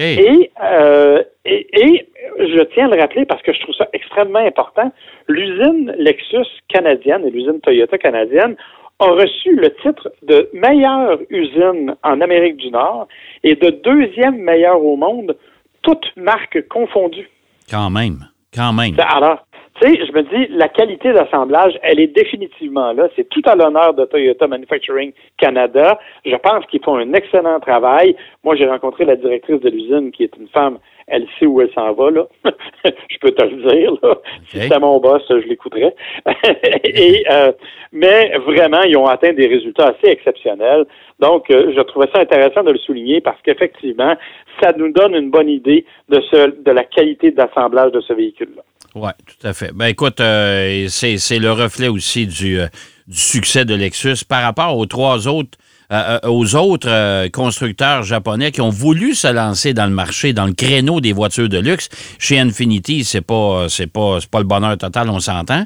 Euh, 0.00 1.22
et, 1.44 1.66
et, 1.72 2.08
je 2.38 2.62
tiens 2.72 2.90
à 2.90 2.94
le 2.94 3.00
rappeler 3.00 3.26
parce 3.26 3.42
que 3.42 3.52
je 3.52 3.60
trouve 3.60 3.74
ça 3.74 3.88
extrêmement 3.92 4.38
important. 4.38 4.90
L'usine 5.28 5.94
Lexus 5.98 6.48
canadienne 6.68 7.26
et 7.26 7.30
l'usine 7.30 7.60
Toyota 7.60 7.98
canadienne 7.98 8.56
a 8.98 9.06
reçu 9.06 9.54
le 9.54 9.74
titre 9.82 10.10
de 10.22 10.48
meilleure 10.52 11.18
usine 11.28 11.96
en 12.02 12.20
Amérique 12.20 12.56
du 12.56 12.70
Nord 12.70 13.08
et 13.42 13.54
de 13.56 13.70
deuxième 13.70 14.36
meilleure 14.36 14.82
au 14.82 14.96
monde, 14.96 15.36
toutes 15.82 16.16
marques 16.16 16.66
confondues. 16.68 17.28
Quand 17.70 17.90
même, 17.90 18.26
quand 18.54 18.72
même. 18.72 18.94
Alors, 18.98 19.46
sais, 19.86 20.06
je 20.06 20.12
me 20.12 20.22
dis, 20.22 20.52
la 20.52 20.68
qualité 20.68 21.12
d'assemblage, 21.12 21.78
elle 21.82 22.00
est 22.00 22.14
définitivement 22.14 22.92
là. 22.92 23.08
C'est 23.16 23.28
tout 23.28 23.42
à 23.44 23.54
l'honneur 23.54 23.94
de 23.94 24.04
Toyota 24.04 24.46
Manufacturing 24.46 25.12
Canada. 25.38 25.98
Je 26.24 26.36
pense 26.36 26.64
qu'ils 26.66 26.82
font 26.82 26.96
un 26.96 27.12
excellent 27.12 27.60
travail. 27.60 28.16
Moi, 28.42 28.56
j'ai 28.56 28.66
rencontré 28.66 29.04
la 29.04 29.16
directrice 29.16 29.60
de 29.60 29.70
l'usine, 29.70 30.10
qui 30.12 30.24
est 30.24 30.36
une 30.36 30.48
femme 30.48 30.78
elle 31.06 31.26
sait 31.38 31.46
où 31.46 31.60
elle 31.60 31.72
s'en 31.72 31.92
va, 31.92 32.10
là. 32.10 32.26
je 32.84 33.18
peux 33.20 33.30
te 33.30 33.44
le 33.44 33.62
dire, 33.68 33.92
là. 34.02 34.16
Si 34.46 34.58
c'était 34.58 34.78
mon 34.78 34.98
boss, 35.00 35.22
je 35.28 35.46
l'écouterais. 35.48 35.94
Et, 36.84 37.24
euh, 37.30 37.52
mais 37.92 38.32
vraiment, 38.38 38.82
ils 38.82 38.96
ont 38.96 39.06
atteint 39.06 39.32
des 39.32 39.46
résultats 39.46 39.88
assez 39.88 40.10
exceptionnels. 40.10 40.86
Donc, 41.20 41.50
euh, 41.50 41.72
je 41.76 41.80
trouvais 41.82 42.08
ça 42.14 42.20
intéressant 42.20 42.62
de 42.62 42.72
le 42.72 42.78
souligner 42.78 43.20
parce 43.20 43.40
qu'effectivement, 43.42 44.14
ça 44.62 44.72
nous 44.76 44.92
donne 44.92 45.14
une 45.14 45.30
bonne 45.30 45.48
idée 45.48 45.84
de, 46.08 46.20
ce, 46.30 46.62
de 46.62 46.70
la 46.70 46.84
qualité 46.84 47.30
d'assemblage 47.30 47.92
de 47.92 48.00
ce 48.00 48.12
véhicule-là. 48.12 48.62
Oui, 48.94 49.10
tout 49.26 49.46
à 49.46 49.52
fait. 49.52 49.72
Ben 49.72 49.86
écoute, 49.86 50.20
euh, 50.20 50.86
c'est 50.88 51.38
le 51.38 51.52
reflet 51.52 51.88
aussi 51.88 52.26
du, 52.26 52.58
du 53.08 53.18
succès 53.18 53.64
de 53.64 53.74
Lexus 53.74 54.24
par 54.28 54.42
rapport 54.42 54.76
aux 54.76 54.86
trois 54.86 55.26
autres 55.26 55.58
euh, 55.92 56.18
euh, 56.24 56.28
aux 56.30 56.56
autres 56.56 56.88
euh, 56.88 57.28
constructeurs 57.28 58.04
japonais 58.04 58.50
qui 58.52 58.62
ont 58.62 58.70
voulu 58.70 59.14
se 59.14 59.28
lancer 59.28 59.74
dans 59.74 59.84
le 59.84 59.92
marché, 59.92 60.32
dans 60.32 60.46
le 60.46 60.54
créneau 60.54 61.00
des 61.02 61.12
voitures 61.12 61.48
de 61.48 61.58
luxe. 61.58 61.90
Chez 62.18 62.38
Infinity, 62.40 63.04
c'est 63.04 63.20
pas 63.20 63.66
c'est 63.68 63.86
pas 63.86 64.18
pas 64.30 64.38
le 64.38 64.46
bonheur 64.46 64.78
total, 64.78 65.10
on 65.10 65.20
s'entend. 65.20 65.64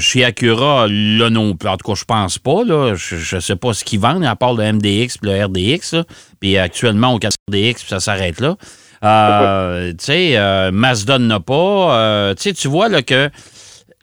chez 0.00 0.24
Acura, 0.24 0.86
là 0.88 1.28
non. 1.28 1.50
En 1.50 1.76
tout 1.76 1.92
cas, 1.92 1.94
je 1.94 2.04
pense 2.04 2.38
pas. 2.38 2.64
Là. 2.64 2.94
Je, 2.94 3.36
ne 3.36 3.40
sais 3.40 3.56
pas 3.56 3.74
ce 3.74 3.84
qu'ils 3.84 4.00
vendent, 4.00 4.24
à 4.24 4.36
part 4.36 4.54
le 4.54 4.72
MDX 4.72 5.18
et 5.22 5.26
le 5.26 5.44
RDX. 5.44 5.94
Puis 6.40 6.56
actuellement, 6.56 7.14
au 7.14 7.18
4DX, 7.18 7.86
ça 7.86 8.00
s'arrête 8.00 8.40
là. 8.40 8.56
Tu 9.02 9.96
sais, 9.98 10.70
Mazda 10.72 11.18
n'a 11.18 11.40
pas. 11.40 12.34
tu 12.36 12.68
vois 12.68 12.88
là, 12.88 13.02
que 13.02 13.28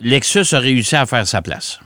Lexus 0.02 0.54
a 0.54 0.60
réussi 0.60 0.96
à 0.96 1.06
faire 1.06 1.26
sa 1.26 1.42
place. 1.42 1.80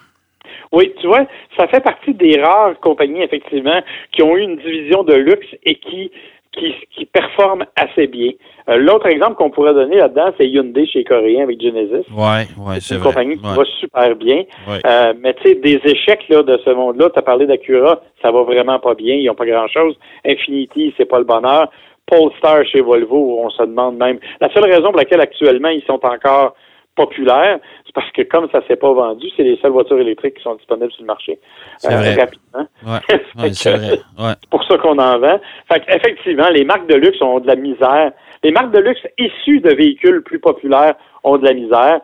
Oui, 0.71 0.93
tu 1.01 1.07
vois, 1.07 1.25
ça 1.57 1.67
fait 1.67 1.81
partie 1.81 2.13
des 2.13 2.39
rares 2.41 2.79
compagnies, 2.79 3.23
effectivement, 3.23 3.81
qui 4.11 4.21
ont 4.21 4.35
eu 4.37 4.41
une 4.41 4.57
division 4.57 5.03
de 5.03 5.15
luxe 5.15 5.47
et 5.63 5.75
qui, 5.75 6.11
qui, 6.51 6.73
qui 6.95 7.05
performent 7.05 7.65
assez 7.75 8.07
bien. 8.07 8.31
Euh, 8.69 8.77
l'autre 8.77 9.07
exemple 9.07 9.35
qu'on 9.35 9.49
pourrait 9.49 9.73
donner 9.73 9.97
là-dedans, 9.97 10.31
c'est 10.37 10.47
Hyundai 10.47 10.85
chez 10.85 11.03
Coréen 11.03 11.43
avec 11.43 11.59
Genesis. 11.59 12.05
Oui, 12.11 12.45
oui, 12.57 12.75
c'est 12.79 12.95
une 12.95 13.01
compagnie 13.01 13.37
qui 13.37 13.43
va 13.43 13.63
super 13.79 14.15
bien. 14.15 14.43
Euh, 14.85 15.13
mais 15.19 15.33
tu 15.35 15.49
sais, 15.49 15.55
des 15.55 15.81
échecs 15.85 16.29
là, 16.29 16.43
de 16.43 16.59
ce 16.63 16.69
monde-là, 16.69 17.09
tu 17.09 17.17
as 17.17 17.23
parlé 17.23 17.47
d'Acura, 17.47 18.01
ça 18.21 18.31
va 18.31 18.43
vraiment 18.43 18.77
pas 18.79 18.93
bien, 18.93 19.15
ils 19.15 19.25
n'ont 19.25 19.33
pas 19.33 19.47
grand-chose. 19.47 19.97
Infinity, 20.23 20.93
c'est 20.97 21.05
pas 21.05 21.17
le 21.17 21.25
bonheur. 21.25 21.71
Polestar 22.09 22.65
chez 22.65 22.81
Volvo, 22.81 23.39
on 23.43 23.49
se 23.49 23.63
demande 23.63 23.97
même. 23.97 24.19
La 24.41 24.51
seule 24.53 24.65
raison 24.65 24.89
pour 24.89 24.97
laquelle 24.97 25.21
actuellement 25.21 25.69
ils 25.69 25.83
sont 25.83 26.03
encore 26.03 26.55
populaire, 26.95 27.59
c'est 27.85 27.93
parce 27.93 28.11
que 28.11 28.23
comme 28.23 28.49
ça 28.51 28.61
s'est 28.67 28.75
pas 28.75 28.91
vendu, 28.91 29.27
c'est 29.37 29.43
les 29.43 29.57
seules 29.61 29.71
voitures 29.71 29.99
électriques 29.99 30.35
qui 30.35 30.43
sont 30.43 30.55
disponibles 30.55 30.91
sur 30.91 31.03
le 31.03 31.07
marché 31.07 31.39
euh, 31.85 32.15
rapidement. 32.19 32.67
c'est 33.53 34.49
pour 34.49 34.63
ça 34.65 34.77
qu'on 34.77 34.97
en 34.97 35.19
vend. 35.19 35.39
Fait 35.71 35.83
effectivement, 35.87 36.49
les 36.49 36.65
marques 36.65 36.87
de 36.87 36.95
luxe 36.95 37.21
ont 37.21 37.39
de 37.39 37.47
la 37.47 37.55
misère. 37.55 38.11
Les 38.43 38.51
marques 38.51 38.71
de 38.71 38.79
luxe 38.79 39.01
issues 39.17 39.61
de 39.61 39.73
véhicules 39.73 40.21
plus 40.23 40.39
populaires 40.39 40.95
ont 41.23 41.37
de 41.37 41.45
la 41.45 41.53
misère. 41.53 42.01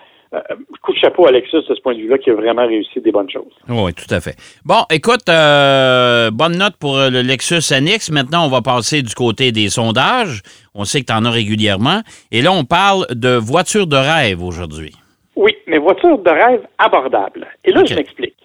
Coup 0.82 0.94
de 0.94 0.98
chapeau 0.98 1.28
à 1.28 1.32
Lexus 1.32 1.64
de 1.68 1.76
ce 1.76 1.82
point 1.82 1.94
de 1.94 2.00
vue-là 2.00 2.18
qui 2.18 2.30
a 2.30 2.34
vraiment 2.34 2.66
réussi 2.66 3.00
des 3.00 3.12
bonnes 3.12 3.30
choses. 3.30 3.52
Oui, 3.70 3.94
tout 3.94 4.14
à 4.14 4.20
fait. 4.20 4.36
Bon, 4.64 4.84
écoute, 4.92 5.26
bonne 5.28 6.58
note 6.58 6.76
pour 6.80 6.98
le 6.98 7.22
Lexus 7.22 7.74
NX. 7.74 8.12
Maintenant, 8.12 8.46
on 8.46 8.50
va 8.50 8.62
passer 8.62 9.02
du 9.02 9.14
côté 9.14 9.52
des 9.52 9.70
sondages. 9.70 10.42
On 10.74 10.84
sait 10.84 11.02
que 11.02 11.06
tu 11.06 11.14
en 11.14 11.26
as 11.26 11.32
régulièrement. 11.32 12.02
Et 12.32 12.42
là, 12.42 12.52
on 12.52 12.66
parle 12.66 13.06
de 13.12 13.36
voitures 13.36 13.88
de 13.88 13.98
rêve 13.98 14.44
aujourd'hui. 14.44 14.94
Oui, 15.36 15.56
mais 15.68 15.78
voitures 15.78 16.18
de 16.18 16.30
rêve 16.30 16.62
abordables. 16.78 17.48
Et 17.64 17.72
là, 17.72 17.84
je 17.86 17.96
m'explique. 17.96 18.36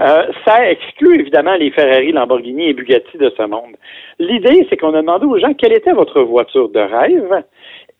Euh, 0.00 0.26
ça 0.44 0.68
exclut 0.70 1.20
évidemment 1.20 1.54
les 1.54 1.70
Ferrari, 1.70 2.12
Lamborghini 2.12 2.70
et 2.70 2.74
Bugatti 2.74 3.16
de 3.16 3.32
ce 3.36 3.42
monde. 3.44 3.76
L'idée, 4.18 4.66
c'est 4.68 4.76
qu'on 4.76 4.94
a 4.94 5.00
demandé 5.00 5.24
aux 5.24 5.38
gens 5.38 5.54
quelle 5.54 5.72
était 5.72 5.92
votre 5.92 6.20
voiture 6.22 6.68
de 6.68 6.80
rêve, 6.80 7.44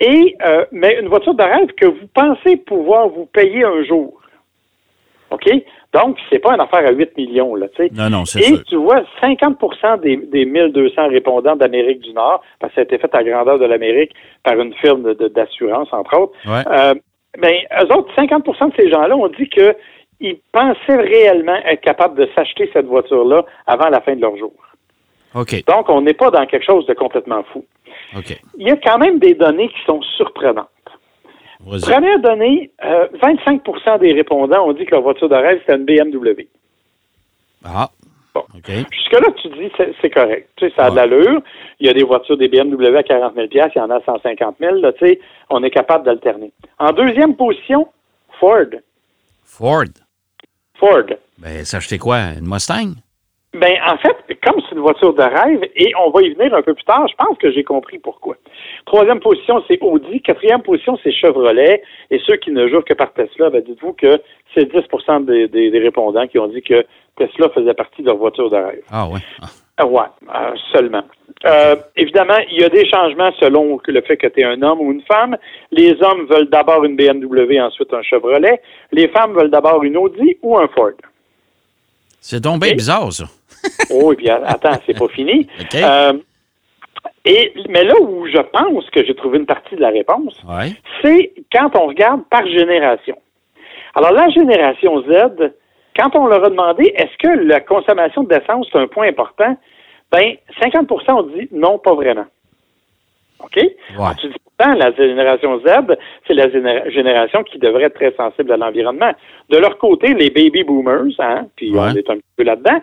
et 0.00 0.36
euh, 0.44 0.64
mais 0.72 0.98
une 1.00 1.08
voiture 1.08 1.34
de 1.34 1.42
rêve 1.42 1.72
que 1.76 1.86
vous 1.86 2.06
pensez 2.14 2.56
pouvoir 2.56 3.08
vous 3.08 3.26
payer 3.26 3.64
un 3.64 3.84
jour. 3.84 4.20
OK? 5.30 5.50
Donc, 5.92 6.18
c'est 6.28 6.40
pas 6.40 6.54
une 6.54 6.60
affaire 6.60 6.84
à 6.86 6.90
8 6.90 7.16
millions, 7.16 7.54
là, 7.54 7.68
tu 7.68 7.84
sais. 7.84 7.90
Non, 7.94 8.10
non, 8.10 8.24
c'est 8.24 8.40
Et 8.40 8.62
tu 8.64 8.76
vois, 8.76 9.02
50% 9.22 10.00
des, 10.00 10.16
des 10.16 10.44
1200 10.44 11.08
répondants 11.08 11.54
d'Amérique 11.54 12.00
du 12.00 12.12
Nord, 12.12 12.42
parce 12.58 12.72
que 12.72 12.76
ça 12.76 12.80
a 12.80 12.84
été 12.84 12.98
fait 12.98 13.14
à 13.14 13.22
grandeur 13.22 13.60
de 13.60 13.64
l'Amérique 13.64 14.12
par 14.42 14.58
une 14.58 14.74
firme 14.74 15.14
d'assurance, 15.14 15.88
entre 15.92 16.18
autres, 16.18 16.32
ouais. 16.46 16.62
euh, 16.66 16.94
ben, 17.38 17.54
eux 17.80 17.96
autres, 17.96 18.12
50% 18.16 18.70
de 18.70 18.74
ces 18.76 18.90
gens-là 18.90 19.16
ont 19.16 19.28
dit 19.28 19.48
qu'ils 19.48 20.38
pensaient 20.52 20.96
réellement 20.96 21.58
être 21.64 21.80
capables 21.80 22.18
de 22.18 22.28
s'acheter 22.34 22.68
cette 22.72 22.86
voiture-là 22.86 23.44
avant 23.66 23.88
la 23.88 24.00
fin 24.00 24.16
de 24.16 24.20
leur 24.20 24.36
jour. 24.36 24.52
Donc, 25.34 25.88
on 25.88 26.02
n'est 26.02 26.14
pas 26.14 26.30
dans 26.30 26.46
quelque 26.46 26.64
chose 26.64 26.86
de 26.86 26.94
complètement 26.94 27.42
fou. 27.52 27.64
Il 28.56 28.68
y 28.68 28.70
a 28.70 28.76
quand 28.76 28.98
même 28.98 29.18
des 29.18 29.34
données 29.34 29.68
qui 29.68 29.84
sont 29.86 30.00
surprenantes. 30.16 30.68
Première 31.64 32.20
donnée, 32.20 32.70
euh, 32.84 33.08
25% 33.22 33.98
des 33.98 34.12
répondants 34.12 34.66
ont 34.66 34.72
dit 34.72 34.84
que 34.84 34.92
leur 34.92 35.02
voiture 35.02 35.28
de 35.28 35.34
rêve, 35.34 35.60
c'était 35.60 35.76
une 35.76 35.84
BMW. 35.84 36.46
Ah. 37.64 37.88
Bon. 38.34 38.42
Jusque-là, 38.66 39.28
tu 39.40 39.48
dis 39.48 39.70
c'est 40.02 40.10
correct. 40.10 40.48
Tu 40.56 40.68
sais, 40.68 40.74
ça 40.74 40.86
a 40.86 40.90
de 40.90 40.96
l'allure. 40.96 41.40
Il 41.78 41.86
y 41.86 41.90
a 41.90 41.92
des 41.92 42.02
voitures 42.02 42.36
des 42.36 42.48
BMW 42.48 42.96
à 42.96 43.02
40 43.02 43.34
000 43.34 43.46
il 43.52 43.56
y 43.76 43.80
en 43.80 43.90
a 43.90 43.96
à 43.96 44.00
150 44.04 44.56
000 44.58 44.74
là, 44.76 44.92
tu 44.92 45.06
sais, 45.06 45.20
on 45.50 45.62
est 45.62 45.70
capable 45.70 46.04
d'alterner. 46.04 46.52
En 46.78 46.90
deuxième 46.90 47.36
position, 47.36 47.86
Ford. 48.40 48.66
Ford. 49.44 49.84
Ford. 50.74 51.04
Ben, 51.38 51.64
s'acheter 51.64 51.98
quoi? 51.98 52.32
Une 52.38 52.48
Mustang? 52.48 52.94
Ben, 53.54 53.74
en 53.86 53.96
fait, 53.98 54.16
comme 54.44 54.60
c'est 54.68 54.74
une 54.74 54.80
voiture 54.80 55.14
de 55.14 55.22
rêve, 55.22 55.60
et 55.76 55.92
on 56.04 56.10
va 56.10 56.22
y 56.22 56.34
venir 56.34 56.52
un 56.54 56.62
peu 56.62 56.74
plus 56.74 56.84
tard, 56.84 57.06
je 57.08 57.14
pense 57.14 57.38
que 57.38 57.52
j'ai 57.52 57.62
compris 57.62 57.98
pourquoi. 57.98 58.36
Troisième 58.84 59.20
position, 59.20 59.62
c'est 59.68 59.80
Audi. 59.80 60.20
Quatrième 60.22 60.62
position, 60.62 60.98
c'est 61.04 61.12
Chevrolet. 61.12 61.82
Et 62.10 62.20
ceux 62.26 62.36
qui 62.36 62.50
ne 62.50 62.66
jouent 62.68 62.82
que 62.82 62.94
par 62.94 63.12
Tesla, 63.12 63.50
ben, 63.50 63.62
dites-vous 63.62 63.92
que 63.92 64.20
c'est 64.54 64.64
10 64.64 64.80
des, 65.20 65.48
des, 65.48 65.70
des, 65.70 65.78
répondants 65.78 66.26
qui 66.26 66.38
ont 66.38 66.48
dit 66.48 66.62
que 66.62 66.84
Tesla 67.16 67.48
faisait 67.50 67.74
partie 67.74 68.02
de 68.02 68.08
leur 68.08 68.16
voiture 68.16 68.50
de 68.50 68.56
rêve. 68.56 68.82
Ah 68.90 69.06
oui. 69.08 69.20
Ah. 69.40 69.86
Ouais, 69.86 70.02
euh, 70.32 70.54
seulement. 70.72 71.02
Euh, 71.46 71.74
évidemment, 71.96 72.38
il 72.50 72.60
y 72.60 72.64
a 72.64 72.68
des 72.68 72.88
changements 72.88 73.32
selon 73.40 73.80
le 73.86 74.00
fait 74.02 74.16
que 74.16 74.28
tu 74.28 74.40
es 74.40 74.44
un 74.44 74.62
homme 74.62 74.80
ou 74.80 74.92
une 74.92 75.02
femme. 75.02 75.36
Les 75.72 76.00
hommes 76.00 76.26
veulent 76.26 76.48
d'abord 76.48 76.84
une 76.84 76.96
BMW, 76.96 77.60
ensuite 77.60 77.92
un 77.92 78.02
Chevrolet. 78.02 78.60
Les 78.92 79.08
femmes 79.08 79.34
veulent 79.34 79.50
d'abord 79.50 79.82
une 79.82 79.96
Audi 79.96 80.36
ou 80.42 80.56
un 80.56 80.68
Ford. 80.68 80.92
C'est 82.20 82.40
donc 82.40 82.62
bien 82.62 82.72
bizarre, 82.74 83.12
ça. 83.12 83.24
oh, 83.90 84.12
et 84.12 84.16
puis 84.16 84.28
attends, 84.28 84.78
c'est 84.86 84.98
pas 84.98 85.08
fini. 85.08 85.46
Okay. 85.60 85.82
Euh, 85.82 86.12
et, 87.24 87.52
mais 87.68 87.84
là 87.84 87.94
où 88.00 88.26
je 88.26 88.40
pense 88.40 88.88
que 88.90 89.04
j'ai 89.04 89.14
trouvé 89.14 89.38
une 89.38 89.46
partie 89.46 89.76
de 89.76 89.80
la 89.80 89.88
réponse, 89.88 90.42
ouais. 90.44 90.72
c'est 91.02 91.32
quand 91.52 91.74
on 91.76 91.86
regarde 91.86 92.22
par 92.30 92.46
génération. 92.46 93.16
Alors, 93.94 94.12
la 94.12 94.28
génération 94.28 95.02
Z, 95.02 95.52
quand 95.96 96.16
on 96.16 96.26
leur 96.26 96.44
a 96.44 96.50
demandé 96.50 96.92
est-ce 96.96 97.16
que 97.18 97.46
la 97.46 97.60
consommation 97.60 98.24
d'essence 98.24 98.68
est 98.74 98.78
un 98.78 98.88
point 98.88 99.08
important, 99.08 99.56
ben 100.12 100.34
50% 100.60 101.12
ont 101.12 101.22
dit 101.22 101.48
non, 101.52 101.78
pas 101.78 101.94
vraiment. 101.94 102.26
OK? 103.40 103.56
Ouais. 103.56 104.14
Dis 104.22 104.30
pourtant, 104.56 104.74
la 104.74 104.92
génération 104.92 105.58
Z, 105.60 105.96
c'est 106.26 106.34
la 106.34 106.48
génération 106.90 107.42
qui 107.42 107.58
devrait 107.58 107.84
être 107.84 107.94
très 107.94 108.12
sensible 108.16 108.52
à 108.52 108.56
l'environnement? 108.56 109.12
De 109.50 109.58
leur 109.58 109.76
côté, 109.78 110.14
les 110.14 110.30
baby 110.30 110.62
boomers, 110.64 111.12
hein, 111.18 111.46
puis 111.56 111.72
Ouais. 111.72 111.80
on 111.80 111.94
est 111.96 112.08
un 112.10 112.14
petit 112.16 112.24
peu 112.36 112.44
là-dedans, 112.44 112.80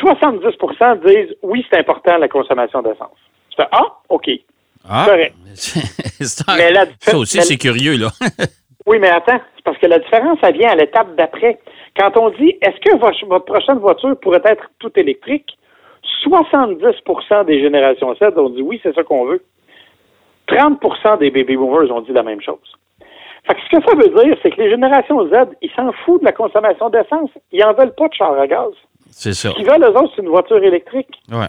70% 0.00 0.96
disent 1.04 1.34
oui, 1.42 1.64
c'est 1.70 1.78
important 1.78 2.16
la 2.18 2.28
consommation 2.28 2.82
d'essence. 2.82 3.16
Tu 3.50 3.56
fais 3.56 3.68
Ah, 3.72 3.96
OK. 4.08 4.30
Ah, 4.88 5.04
Correct. 5.06 5.34
c'est 5.54 6.48
un- 6.48 6.56
Mais 6.56 6.72
ça 7.00 7.18
aussi, 7.18 7.42
c'est 7.42 7.56
curieux, 7.56 7.96
là. 7.98 8.08
Oui, 8.86 8.98
mais 8.98 9.10
attends, 9.10 9.38
c'est 9.54 9.64
parce 9.64 9.76
que 9.76 9.86
la 9.86 9.98
différence, 9.98 10.38
ça 10.40 10.50
vient 10.50 10.70
à 10.70 10.74
l'étape 10.74 11.14
d'après. 11.14 11.58
Quand 11.94 12.16
on 12.16 12.30
dit 12.30 12.56
est-ce 12.62 12.80
que 12.80 12.96
votre, 12.96 13.22
votre 13.26 13.44
prochaine 13.44 13.76
voiture 13.80 14.18
pourrait 14.18 14.40
être 14.46 14.64
toute 14.78 14.96
électrique, 14.96 15.58
70% 16.24 17.44
des 17.44 17.60
générations 17.60 18.14
Z 18.14 18.38
ont 18.38 18.48
dit 18.48 18.62
oui, 18.62 18.80
c'est 18.82 18.94
ça 18.94 19.02
qu'on 19.02 19.26
veut. 19.26 19.42
30% 20.48 21.18
des 21.18 21.30
baby 21.30 21.56
boomers 21.56 21.90
ont 21.90 22.00
dit 22.00 22.12
la 22.12 22.22
même 22.22 22.40
chose. 22.40 22.58
Fait 23.46 23.54
que 23.54 23.60
ce 23.60 23.76
que 23.76 23.84
ça 23.84 23.96
veut 23.96 24.24
dire, 24.24 24.36
c'est 24.42 24.50
que 24.50 24.60
les 24.60 24.70
générations 24.70 25.26
Z, 25.28 25.54
ils 25.62 25.70
s'en 25.70 25.92
foutent 26.04 26.20
de 26.20 26.26
la 26.26 26.32
consommation 26.32 26.90
d'essence. 26.90 27.30
Ils 27.52 27.64
en 27.64 27.72
veulent 27.72 27.94
pas 27.94 28.08
de 28.08 28.14
char 28.14 28.38
à 28.38 28.46
gaz. 28.46 28.72
C'est 29.10 29.32
ça. 29.32 29.50
Ce 29.50 29.54
qu'ils 29.54 29.66
veulent, 29.66 29.82
eux 29.82 29.96
autres, 29.96 30.12
c'est 30.14 30.22
une 30.22 30.28
voiture 30.28 30.62
électrique. 30.62 31.20
Ouais. 31.30 31.46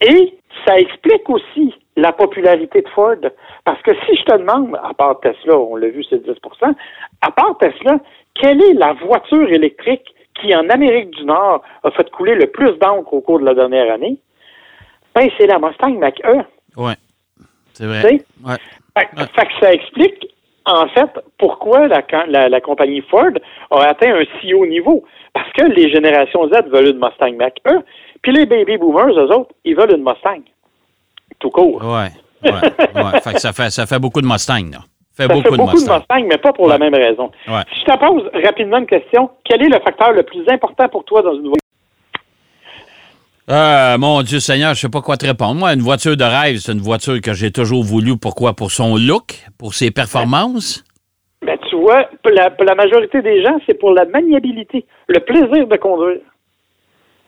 Et 0.00 0.34
ça 0.64 0.78
explique 0.78 1.28
aussi 1.28 1.74
la 1.96 2.12
popularité 2.12 2.82
de 2.82 2.88
Ford. 2.88 3.16
Parce 3.64 3.82
que 3.82 3.92
si 4.06 4.16
je 4.16 4.24
te 4.24 4.36
demande, 4.36 4.78
à 4.82 4.94
part 4.94 5.18
Tesla, 5.20 5.58
on 5.58 5.76
l'a 5.76 5.88
vu, 5.88 6.04
c'est 6.04 6.24
10% 6.24 6.74
à 7.22 7.30
part 7.30 7.56
Tesla, 7.58 7.98
quelle 8.34 8.62
est 8.62 8.74
la 8.74 8.92
voiture 8.92 9.48
électrique 9.50 10.14
qui, 10.40 10.54
en 10.54 10.68
Amérique 10.68 11.10
du 11.10 11.24
Nord, 11.24 11.62
a 11.82 11.90
fait 11.90 12.08
couler 12.10 12.34
le 12.34 12.46
plus 12.46 12.72
d'encre 12.78 13.12
au 13.14 13.20
cours 13.20 13.40
de 13.40 13.46
la 13.46 13.54
dernière 13.54 13.92
année? 13.92 14.18
Ben, 15.14 15.28
c'est 15.38 15.46
la 15.46 15.58
Mustang 15.58 15.98
Mach-E. 15.98 16.42
Ouais. 16.76 16.94
C'est 17.76 17.84
vrai. 17.86 18.24
Ouais. 18.44 18.56
Fait, 18.98 19.46
que 19.46 19.52
ça 19.60 19.72
explique, 19.72 20.26
en 20.64 20.88
fait, 20.88 21.10
pourquoi 21.38 21.86
la, 21.88 22.02
la, 22.26 22.48
la 22.48 22.60
compagnie 22.62 23.02
Ford 23.10 23.32
a 23.70 23.80
atteint 23.84 24.14
un 24.14 24.24
si 24.40 24.54
haut 24.54 24.64
niveau. 24.66 25.04
Parce 25.34 25.52
que 25.52 25.64
les 25.66 25.90
générations 25.90 26.48
Z 26.48 26.68
veulent 26.72 26.88
une 26.88 26.98
Mustang 26.98 27.36
Mach-E, 27.36 27.82
puis 28.22 28.32
les 28.32 28.46
baby 28.46 28.78
boomers, 28.78 29.08
eux 29.18 29.30
autres, 29.30 29.50
ils 29.64 29.76
veulent 29.76 29.92
une 29.94 30.02
Mustang. 30.02 30.40
Tout 31.38 31.50
court. 31.50 31.82
Ouais. 31.84 32.08
Ouais. 32.42 32.52
ouais. 32.94 33.20
Fait 33.20 33.34
que 33.34 33.40
ça 33.40 33.52
fait, 33.52 33.68
ça 33.68 33.84
fait 33.84 33.98
beaucoup 33.98 34.22
de 34.22 34.26
Mustang, 34.26 34.70
là. 34.72 34.78
Fait 35.14 35.24
Ça 35.24 35.28
beaucoup, 35.28 35.42
fait 35.42 35.50
de 35.50 35.56
beaucoup 35.58 35.72
Mustang. 35.72 35.94
de 35.94 35.98
Mustang, 35.98 36.26
mais 36.30 36.38
pas 36.38 36.52
pour 36.54 36.68
la 36.68 36.78
même 36.78 36.94
raison. 36.94 37.30
Ouais. 37.46 37.60
Si 37.74 37.80
je 37.80 37.92
te 37.92 37.98
pose 37.98 38.30
rapidement 38.42 38.78
une 38.78 38.86
question, 38.86 39.28
quel 39.44 39.62
est 39.62 39.68
le 39.68 39.80
facteur 39.80 40.12
le 40.12 40.22
plus 40.22 40.48
important 40.48 40.88
pour 40.88 41.04
toi 41.04 41.20
dans 41.20 41.34
une 41.34 41.48
voiture? 41.48 41.60
Euh, 43.48 43.96
mon 43.98 44.22
Dieu 44.22 44.40
Seigneur, 44.40 44.74
je 44.74 44.80
sais 44.80 44.88
pas 44.88 45.00
quoi 45.02 45.16
te 45.16 45.26
répondre. 45.26 45.54
Moi, 45.54 45.72
une 45.74 45.80
voiture 45.80 46.16
de 46.16 46.24
rêve, 46.24 46.56
c'est 46.56 46.72
une 46.72 46.80
voiture 46.80 47.20
que 47.20 47.32
j'ai 47.32 47.52
toujours 47.52 47.84
voulu. 47.84 48.16
Pourquoi? 48.16 48.54
Pour 48.54 48.72
son 48.72 48.96
look, 48.96 49.36
pour 49.58 49.74
ses 49.74 49.90
performances? 49.92 50.84
Ben, 51.44 51.56
tu 51.70 51.76
vois, 51.76 52.08
pour 52.22 52.32
la, 52.32 52.50
pour 52.50 52.64
la 52.64 52.74
majorité 52.74 53.22
des 53.22 53.42
gens, 53.44 53.56
c'est 53.66 53.78
pour 53.78 53.92
la 53.92 54.04
maniabilité, 54.04 54.84
le 55.06 55.20
plaisir 55.20 55.66
de 55.68 55.76
conduire. 55.76 56.18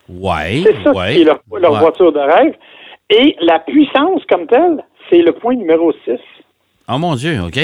Ouais. 0.09 0.61
C'est 0.65 0.83
ça 0.83 0.91
ouais. 0.91 1.13
qui 1.15 1.21
est 1.21 1.23
leur, 1.23 1.39
leur 1.57 1.71
ouais. 1.73 1.79
voiture 1.79 2.11
de 2.11 2.19
rêve. 2.19 2.53
Et 3.09 3.35
la 3.41 3.59
puissance 3.59 4.21
comme 4.29 4.45
telle, 4.47 4.83
c'est 5.09 5.21
le 5.21 5.31
point 5.31 5.55
numéro 5.55 5.93
6. 6.05 6.17
Oh 6.91 6.97
mon 6.97 7.15
Dieu, 7.15 7.39
OK. 7.45 7.59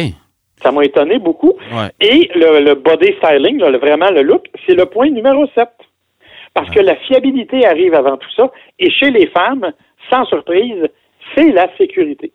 Ça 0.63 0.71
m'a 0.71 0.85
étonné 0.85 1.19
beaucoup. 1.19 1.53
Ouais. 1.73 1.89
Et 1.99 2.29
le, 2.35 2.61
le 2.63 2.75
body 2.75 3.13
styling, 3.17 3.59
là, 3.59 3.69
le- 3.69 3.79
vraiment 3.79 4.09
le 4.11 4.21
look, 4.21 4.45
c'est 4.65 4.75
le 4.75 4.85
point 4.85 5.09
numéro 5.09 5.45
7. 5.55 5.67
Parce 6.55 6.69
que 6.71 6.79
la 6.79 6.95
fiabilité 6.95 7.65
arrive 7.65 7.93
avant 7.93 8.17
tout 8.17 8.31
ça. 8.35 8.49
Et 8.79 8.89
chez 8.89 9.11
les 9.11 9.27
femmes, 9.27 9.71
sans 10.09 10.25
surprise, 10.25 10.87
c'est 11.35 11.51
la 11.51 11.67
sécurité. 11.77 12.31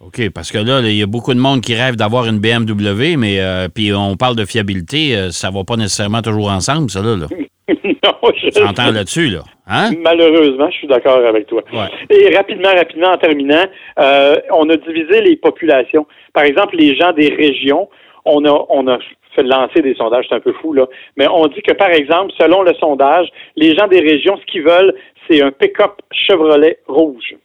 OK, 0.00 0.30
parce 0.34 0.50
que 0.50 0.58
là, 0.58 0.80
il 0.80 0.96
y 0.96 1.02
a 1.02 1.06
beaucoup 1.06 1.32
de 1.32 1.38
monde 1.38 1.60
qui 1.60 1.74
rêve 1.74 1.94
d'avoir 1.94 2.26
une 2.26 2.40
BMW, 2.40 3.16
mais 3.16 3.38
euh, 3.38 3.68
puis 3.68 3.92
on 3.92 4.16
parle 4.16 4.34
de 4.34 4.44
fiabilité, 4.44 5.14
euh, 5.14 5.30
ça 5.30 5.50
va 5.50 5.62
pas 5.62 5.76
nécessairement 5.76 6.22
toujours 6.22 6.50
ensemble, 6.50 6.90
ça, 6.90 7.02
là. 7.02 7.16
là. 7.16 7.26
non, 7.68 8.32
je 8.34 8.48
Tu 8.48 8.62
s'entends 8.62 8.90
là-dessus, 8.90 9.28
là. 9.28 9.42
Hein? 9.68 9.90
Malheureusement, 10.02 10.68
je 10.70 10.78
suis 10.78 10.88
d'accord 10.88 11.24
avec 11.24 11.46
toi. 11.46 11.62
Ouais. 11.72 12.16
Et 12.16 12.34
rapidement, 12.34 12.70
rapidement, 12.70 13.10
en 13.12 13.18
terminant, 13.18 13.64
euh, 14.00 14.36
on 14.52 14.68
a 14.70 14.76
divisé 14.76 15.20
les 15.20 15.36
populations. 15.36 16.06
Par 16.32 16.44
exemple, 16.44 16.76
les 16.76 16.96
gens 16.96 17.12
des 17.12 17.28
régions, 17.28 17.88
on 18.24 18.44
a, 18.44 18.66
on 18.70 18.88
a 18.88 18.98
fait 19.34 19.42
lancer 19.42 19.80
des 19.82 19.94
sondages, 19.94 20.26
c'est 20.28 20.34
un 20.34 20.40
peu 20.40 20.52
fou, 20.54 20.72
là, 20.72 20.86
mais 21.16 21.26
on 21.28 21.46
dit 21.46 21.62
que, 21.62 21.72
par 21.74 21.90
exemple, 21.90 22.32
selon 22.38 22.62
le 22.62 22.74
sondage, 22.74 23.28
les 23.56 23.74
gens 23.76 23.86
des 23.86 24.00
régions, 24.00 24.36
ce 24.38 24.44
qu'ils 24.46 24.62
veulent, 24.62 24.94
c'est 25.28 25.40
un 25.42 25.52
pick-up 25.52 25.92
Chevrolet 26.12 26.78
rouge. 26.88 27.36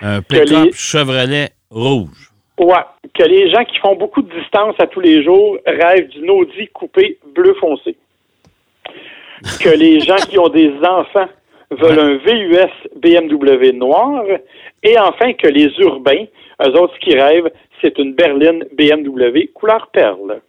Un 0.00 0.22
pick-up 0.22 0.64
les- 0.66 0.72
Chevrolet 0.72 1.48
rouge. 1.70 2.30
Ouais, 2.58 2.74
que 3.14 3.22
les 3.24 3.50
gens 3.52 3.64
qui 3.64 3.78
font 3.78 3.94
beaucoup 3.94 4.22
de 4.22 4.32
distance 4.34 4.74
à 4.80 4.86
tous 4.86 5.00
les 5.00 5.22
jours 5.22 5.58
rêvent 5.66 6.08
d'une 6.08 6.30
Audi 6.30 6.66
coupée 6.72 7.18
bleu 7.34 7.54
foncé. 7.60 7.96
Que 9.62 9.68
les 9.70 10.00
gens 10.08 10.16
qui 10.16 10.38
ont 10.38 10.48
des 10.48 10.72
enfants 10.82 11.28
veulent 11.70 12.00
un 12.00 12.16
VUS 12.16 12.70
BMW 12.96 13.72
noir. 13.74 14.24
Et 14.82 14.98
enfin, 14.98 15.34
que 15.34 15.46
les 15.46 15.68
urbains, 15.78 16.24
eux 16.64 16.70
autres, 16.80 16.94
ce 16.94 17.00
qu'ils 17.00 17.20
rêvent, 17.20 17.50
c'est 17.80 17.96
une 17.98 18.14
berline 18.14 18.64
BMW 18.76 19.46
couleur 19.54 19.88
perle. 19.92 20.40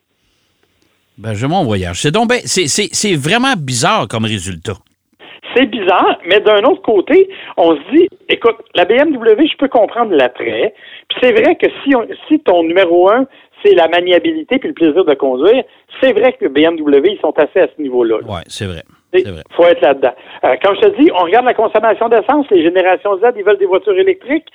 Ben, 1.19 1.33
je 1.33 1.45
mon 1.45 1.63
voyage. 1.63 2.01
C'est 2.01 2.11
donc 2.11 2.29
ben, 2.29 2.39
c'est 2.45 3.15
vraiment 3.15 3.53
bizarre 3.57 4.07
comme 4.07 4.23
résultat. 4.23 4.77
C'est 5.55 5.65
bizarre, 5.65 6.17
mais 6.27 6.39
d'un 6.39 6.63
autre 6.63 6.81
côté, 6.83 7.27
on 7.57 7.75
se 7.75 7.81
dit, 7.91 8.07
écoute, 8.29 8.55
la 8.75 8.85
BMW, 8.85 9.47
je 9.51 9.57
peux 9.57 9.67
comprendre 9.67 10.15
l'attrait. 10.15 10.73
Puis 11.09 11.19
c'est 11.21 11.31
vrai 11.31 11.55
que 11.55 11.67
si, 11.83 11.91
si 12.27 12.39
ton 12.39 12.63
numéro 12.63 13.09
un, 13.09 13.25
c'est 13.63 13.73
la 13.73 13.87
maniabilité 13.87 14.59
puis 14.59 14.69
le 14.69 14.73
plaisir 14.73 15.03
de 15.03 15.13
conduire, 15.15 15.63
c'est 16.01 16.13
vrai 16.13 16.33
que 16.33 16.45
BMW, 16.47 17.13
ils 17.13 17.19
sont 17.19 17.33
assez 17.37 17.59
à 17.59 17.67
ce 17.75 17.81
niveau-là. 17.81 18.19
Oui, 18.25 18.41
c'est 18.47 18.65
vrai. 18.65 18.83
Il 19.13 19.25
faut 19.55 19.65
être 19.65 19.81
là-dedans. 19.81 20.13
Euh, 20.43 20.55
comme 20.63 20.75
je 20.75 20.81
te 20.81 21.01
dis, 21.01 21.09
on 21.13 21.23
regarde 21.23 21.45
la 21.45 21.55
consommation 21.55 22.07
d'essence, 22.09 22.45
les 22.51 22.61
générations 22.61 23.17
Z, 23.17 23.31
ils 23.35 23.43
veulent 23.43 23.57
des 23.57 23.65
voitures 23.65 23.97
électriques. 23.97 24.47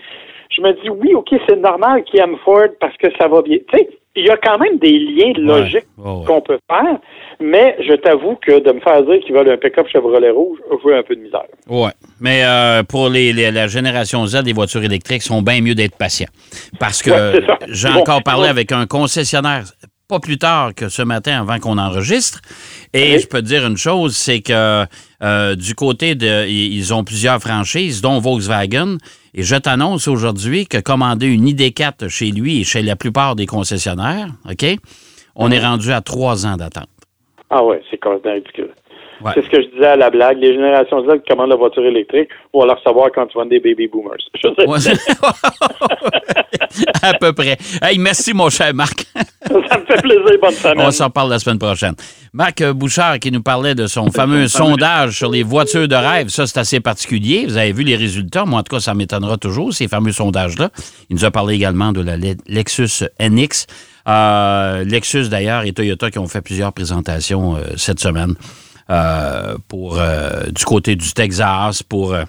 Je 0.51 0.63
me 0.63 0.73
dis, 0.81 0.89
oui, 0.89 1.15
OK, 1.15 1.29
c'est 1.49 1.57
normal 1.57 2.05
qu'ils 2.05 2.21
aiment 2.21 2.39
Ford 2.45 2.69
parce 2.81 2.97
que 2.97 3.09
ça 3.19 3.27
va 3.27 3.43
bien. 3.43 3.59
Tu 3.73 3.79
sais, 3.79 3.89
il 4.17 4.25
y 4.25 4.31
a 4.31 4.37
quand 4.37 4.59
même 4.59 4.79
des 4.79 4.99
liens 4.99 5.33
logiques 5.37 5.87
qu'on 5.97 6.41
peut 6.41 6.59
faire, 6.71 6.99
mais 7.41 7.77
je 7.81 7.95
t'avoue 7.95 8.37
que 8.37 8.61
de 8.61 8.73
me 8.73 8.81
faire 8.81 9.03
dire 9.03 9.21
qu'ils 9.25 9.35
veulent 9.35 9.51
un 9.51 9.57
pick-up 9.57 9.89
Chevrolet 9.93 10.31
rouge, 10.31 10.59
je 10.71 10.89
veux 10.89 10.97
un 10.97 11.03
peu 11.03 11.17
de 11.17 11.21
misère. 11.21 11.45
Oui, 11.69 11.91
mais 12.21 12.45
euh, 12.45 12.83
pour 12.85 13.09
les, 13.09 13.33
la 13.33 13.67
génération 13.67 14.27
Z, 14.27 14.43
les 14.45 14.53
voitures 14.53 14.85
électriques 14.85 15.23
sont 15.23 15.43
bien 15.43 15.61
mieux 15.61 15.75
d'être 15.75 15.97
patients. 15.97 16.29
Parce 16.79 17.03
que 17.03 17.43
j'ai 17.69 17.89
encore 17.89 18.23
parlé 18.23 18.49
avec 18.49 18.73
un 18.73 18.87
concessionnaire 18.87 19.65
pas 20.07 20.21
plus 20.21 20.37
tard 20.37 20.75
que 20.75 20.89
ce 20.89 21.03
matin 21.03 21.41
avant 21.41 21.59
qu'on 21.59 21.79
enregistre. 21.79 22.41
Et 22.93 23.19
je 23.19 23.27
peux 23.27 23.41
te 23.41 23.47
dire 23.47 23.67
une 23.67 23.79
chose, 23.79 24.15
c'est 24.15 24.41
que 24.41 24.85
euh, 25.23 25.57
du 25.57 25.75
côté 25.75 26.15
de... 26.15 26.47
Ils 26.47 26.93
ont 26.93 27.05
plusieurs 27.05 27.41
franchises, 27.41 28.03
dont 28.03 28.19
Volkswagen. 28.21 28.99
Et 29.37 29.43
je 29.43 29.57
t'annonce 29.57 30.07
aujourd'hui 30.07 30.67
que 30.67 30.79
commander 30.79 31.27
une 31.27 31.47
ID4 31.47 32.09
chez 32.09 32.31
lui 32.31 32.61
et 32.61 32.65
chez 32.65 32.83
la 32.83 32.95
plupart 32.95 33.35
des 33.35 33.47
concessionnaires, 33.47 34.29
OK, 34.49 34.65
on 35.35 35.51
est 35.51 35.59
rendu 35.59 35.91
à 35.91 36.01
trois 36.01 36.47
ans 36.47 36.57
d'attente. 36.57 36.89
Ah 37.51 37.65
ouais, 37.65 37.83
c'est 37.91 37.99
complètement 37.99 38.33
ridicule. 38.33 38.73
C'est 39.35 39.45
ce 39.45 39.49
que 39.49 39.63
je 39.63 39.69
disais 39.69 39.87
à 39.87 39.97
la 39.97 40.11
blague. 40.11 40.39
Les 40.39 40.55
générations 40.55 41.05
Z 41.05 41.21
qui 41.23 41.31
commandent 41.31 41.51
la 41.51 41.57
voiture 41.57 41.85
électrique 41.85 42.29
vont 42.53 42.65
la 42.65 42.75
recevoir 42.75 43.11
quand 43.15 43.27
tu 43.27 43.39
vends 43.39 43.47
des 43.47 43.61
baby 43.61 43.89
boomers. 43.89 44.19
à 47.03 47.15
peu 47.15 47.33
près. 47.33 47.57
Hey, 47.83 47.99
merci, 47.99 48.35
mon 48.35 48.51
cher 48.51 48.75
Marc. 48.75 49.07
Ça 49.47 49.55
me 49.55 49.87
fait 49.87 50.03
plaisir. 50.03 50.39
Bonne 50.41 50.53
semaine. 50.53 50.87
On 50.87 50.91
s'en 50.91 51.11
parle 51.11 51.31
la 51.31 51.39
semaine 51.39 51.59
prochaine. 51.59 51.95
Marc 52.33 52.63
Bouchard 52.73 53.19
qui 53.19 53.31
nous 53.31 53.43
parlait 53.43 53.75
de 53.75 53.87
son 53.87 54.11
fameux 54.11 54.49
sondage 54.49 55.19
sur 55.19 55.31
les 55.31 55.43
voitures 55.43 55.89
de 55.89 55.95
rêve. 55.95 56.29
Ça, 56.29 56.47
c'est 56.47 56.59
assez 56.59 56.81
particulier. 56.81 57.45
Vous 57.47 57.57
avez 57.57 57.73
vu 57.73 57.85
les 57.85 57.97
résultats. 57.97 58.45
Moi, 58.45 58.61
en 58.61 58.63
tout 58.63 58.75
cas, 58.75 58.81
ça 58.81 58.95
m'étonnera 58.95 59.37
toujours, 59.37 59.73
ces 59.73 59.89
fameux 59.89 60.13
sondages-là. 60.13 60.71
Il 61.11 61.17
nous 61.17 61.25
a 61.25 61.31
parlé 61.31 61.55
également 61.55 61.93
de 61.93 62.03
la 62.03 62.17
Lexus 62.17 63.05
NX. 63.21 63.67
Euh, 64.07 64.85
Lexus, 64.85 65.29
d'ailleurs, 65.29 65.65
et 65.65 65.73
Toyota 65.73 66.11
qui 66.11 66.19
ont 66.19 66.27
fait 66.27 66.43
plusieurs 66.43 66.73
présentations 66.73 67.57
euh, 67.57 67.61
cette 67.77 68.01
semaine. 68.01 68.35
Euh, 68.91 69.57
pour 69.67 69.99
euh, 69.99 70.43
du 70.55 70.63
côté 70.67 70.95
du 70.95 71.11
Texas 71.15 71.83
pour 71.83 72.13
euh, 72.13 72.25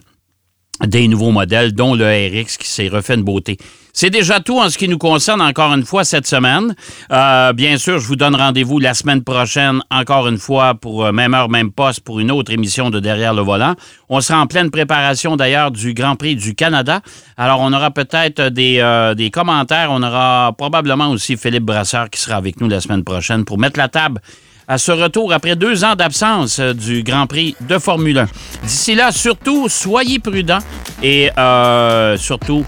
des 0.86 1.06
nouveaux 1.10 1.32
modèles, 1.32 1.74
dont 1.74 1.96
le 1.96 2.06
RX 2.06 2.56
qui 2.58 2.70
s'est 2.70 2.88
refait 2.88 3.16
une 3.16 3.24
beauté. 3.24 3.58
C'est 3.92 4.10
déjà 4.10 4.40
tout 4.40 4.58
en 4.60 4.70
ce 4.70 4.78
qui 4.78 4.88
nous 4.88 4.98
concerne 4.98 5.42
encore 5.42 5.74
une 5.74 5.84
fois 5.84 6.06
cette 6.06 6.28
semaine. 6.28 6.74
bien 7.10 7.78
sûr, 7.78 8.00
je 8.00 8.08
vous 8.08 8.16
donne 8.16 8.36
rendez-vous 8.36 8.80
la 8.80 8.94
semaine 8.94 9.22
prochaine, 9.22 9.82
encore 9.90 10.28
une 10.28 10.38
fois, 10.38 10.76
pour 10.76 11.12
même 11.14 11.34
heure, 11.34 11.50
même 11.50 11.72
poste, 11.72 12.02
pour 12.02 12.20
une 12.20 12.30
autre 12.32 12.52
émission 12.52 12.90
de 12.90 13.00
Derrière 13.00 13.34
le 13.34 13.42
volant. 13.42 13.76
On 14.10 14.20
sera 14.20 14.40
en 14.42 14.48
pleine 14.48 14.70
préparation 14.70 15.38
d'ailleurs 15.38 15.72
du 15.72 15.94
Grand 15.94 16.18
Prix 16.18 16.36
du 16.36 16.56
Canada. 16.56 17.02
Alors, 17.38 17.62
on 17.62 17.72
aura 17.72 17.92
peut-être 17.92 18.50
des, 18.50 19.14
des 19.16 19.32
commentaires. 19.32 19.92
On 19.92 20.04
aura 20.04 20.54
probablement 20.58 21.10
aussi 21.10 21.38
Philippe 21.38 21.64
Brasseur 21.64 22.10
qui 22.10 22.20
sera 22.20 22.36
avec 22.36 22.60
nous 22.60 22.68
la 22.68 22.82
semaine 22.82 23.06
prochaine 23.06 23.46
pour 23.46 23.58
mettre 23.58 23.80
la 23.80 23.88
table 23.88 24.20
à 24.68 24.78
ce 24.78 24.92
retour 24.92 25.32
après 25.34 25.56
deux 25.56 25.84
ans 25.84 25.96
d'absence 25.96 26.60
euh, 26.60 26.74
du 26.74 27.04
Grand 27.04 27.28
Prix 27.28 27.56
de 27.62 27.78
Formule 27.78 28.20
1. 28.20 28.28
D'ici 28.64 28.96
là, 28.96 29.12
surtout, 29.12 29.70
soyez 29.70 30.20
prudents 30.20 30.60
et 31.04 31.30
euh, 31.38 32.18
surtout, 32.18 32.66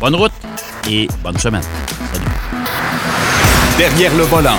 bonne 0.00 0.14
route 0.14 0.32
et 0.88 1.08
bonne 1.22 1.38
semaine. 1.38 1.64
Derrière 3.78 4.14
le 4.14 4.24
volant. 4.24 4.58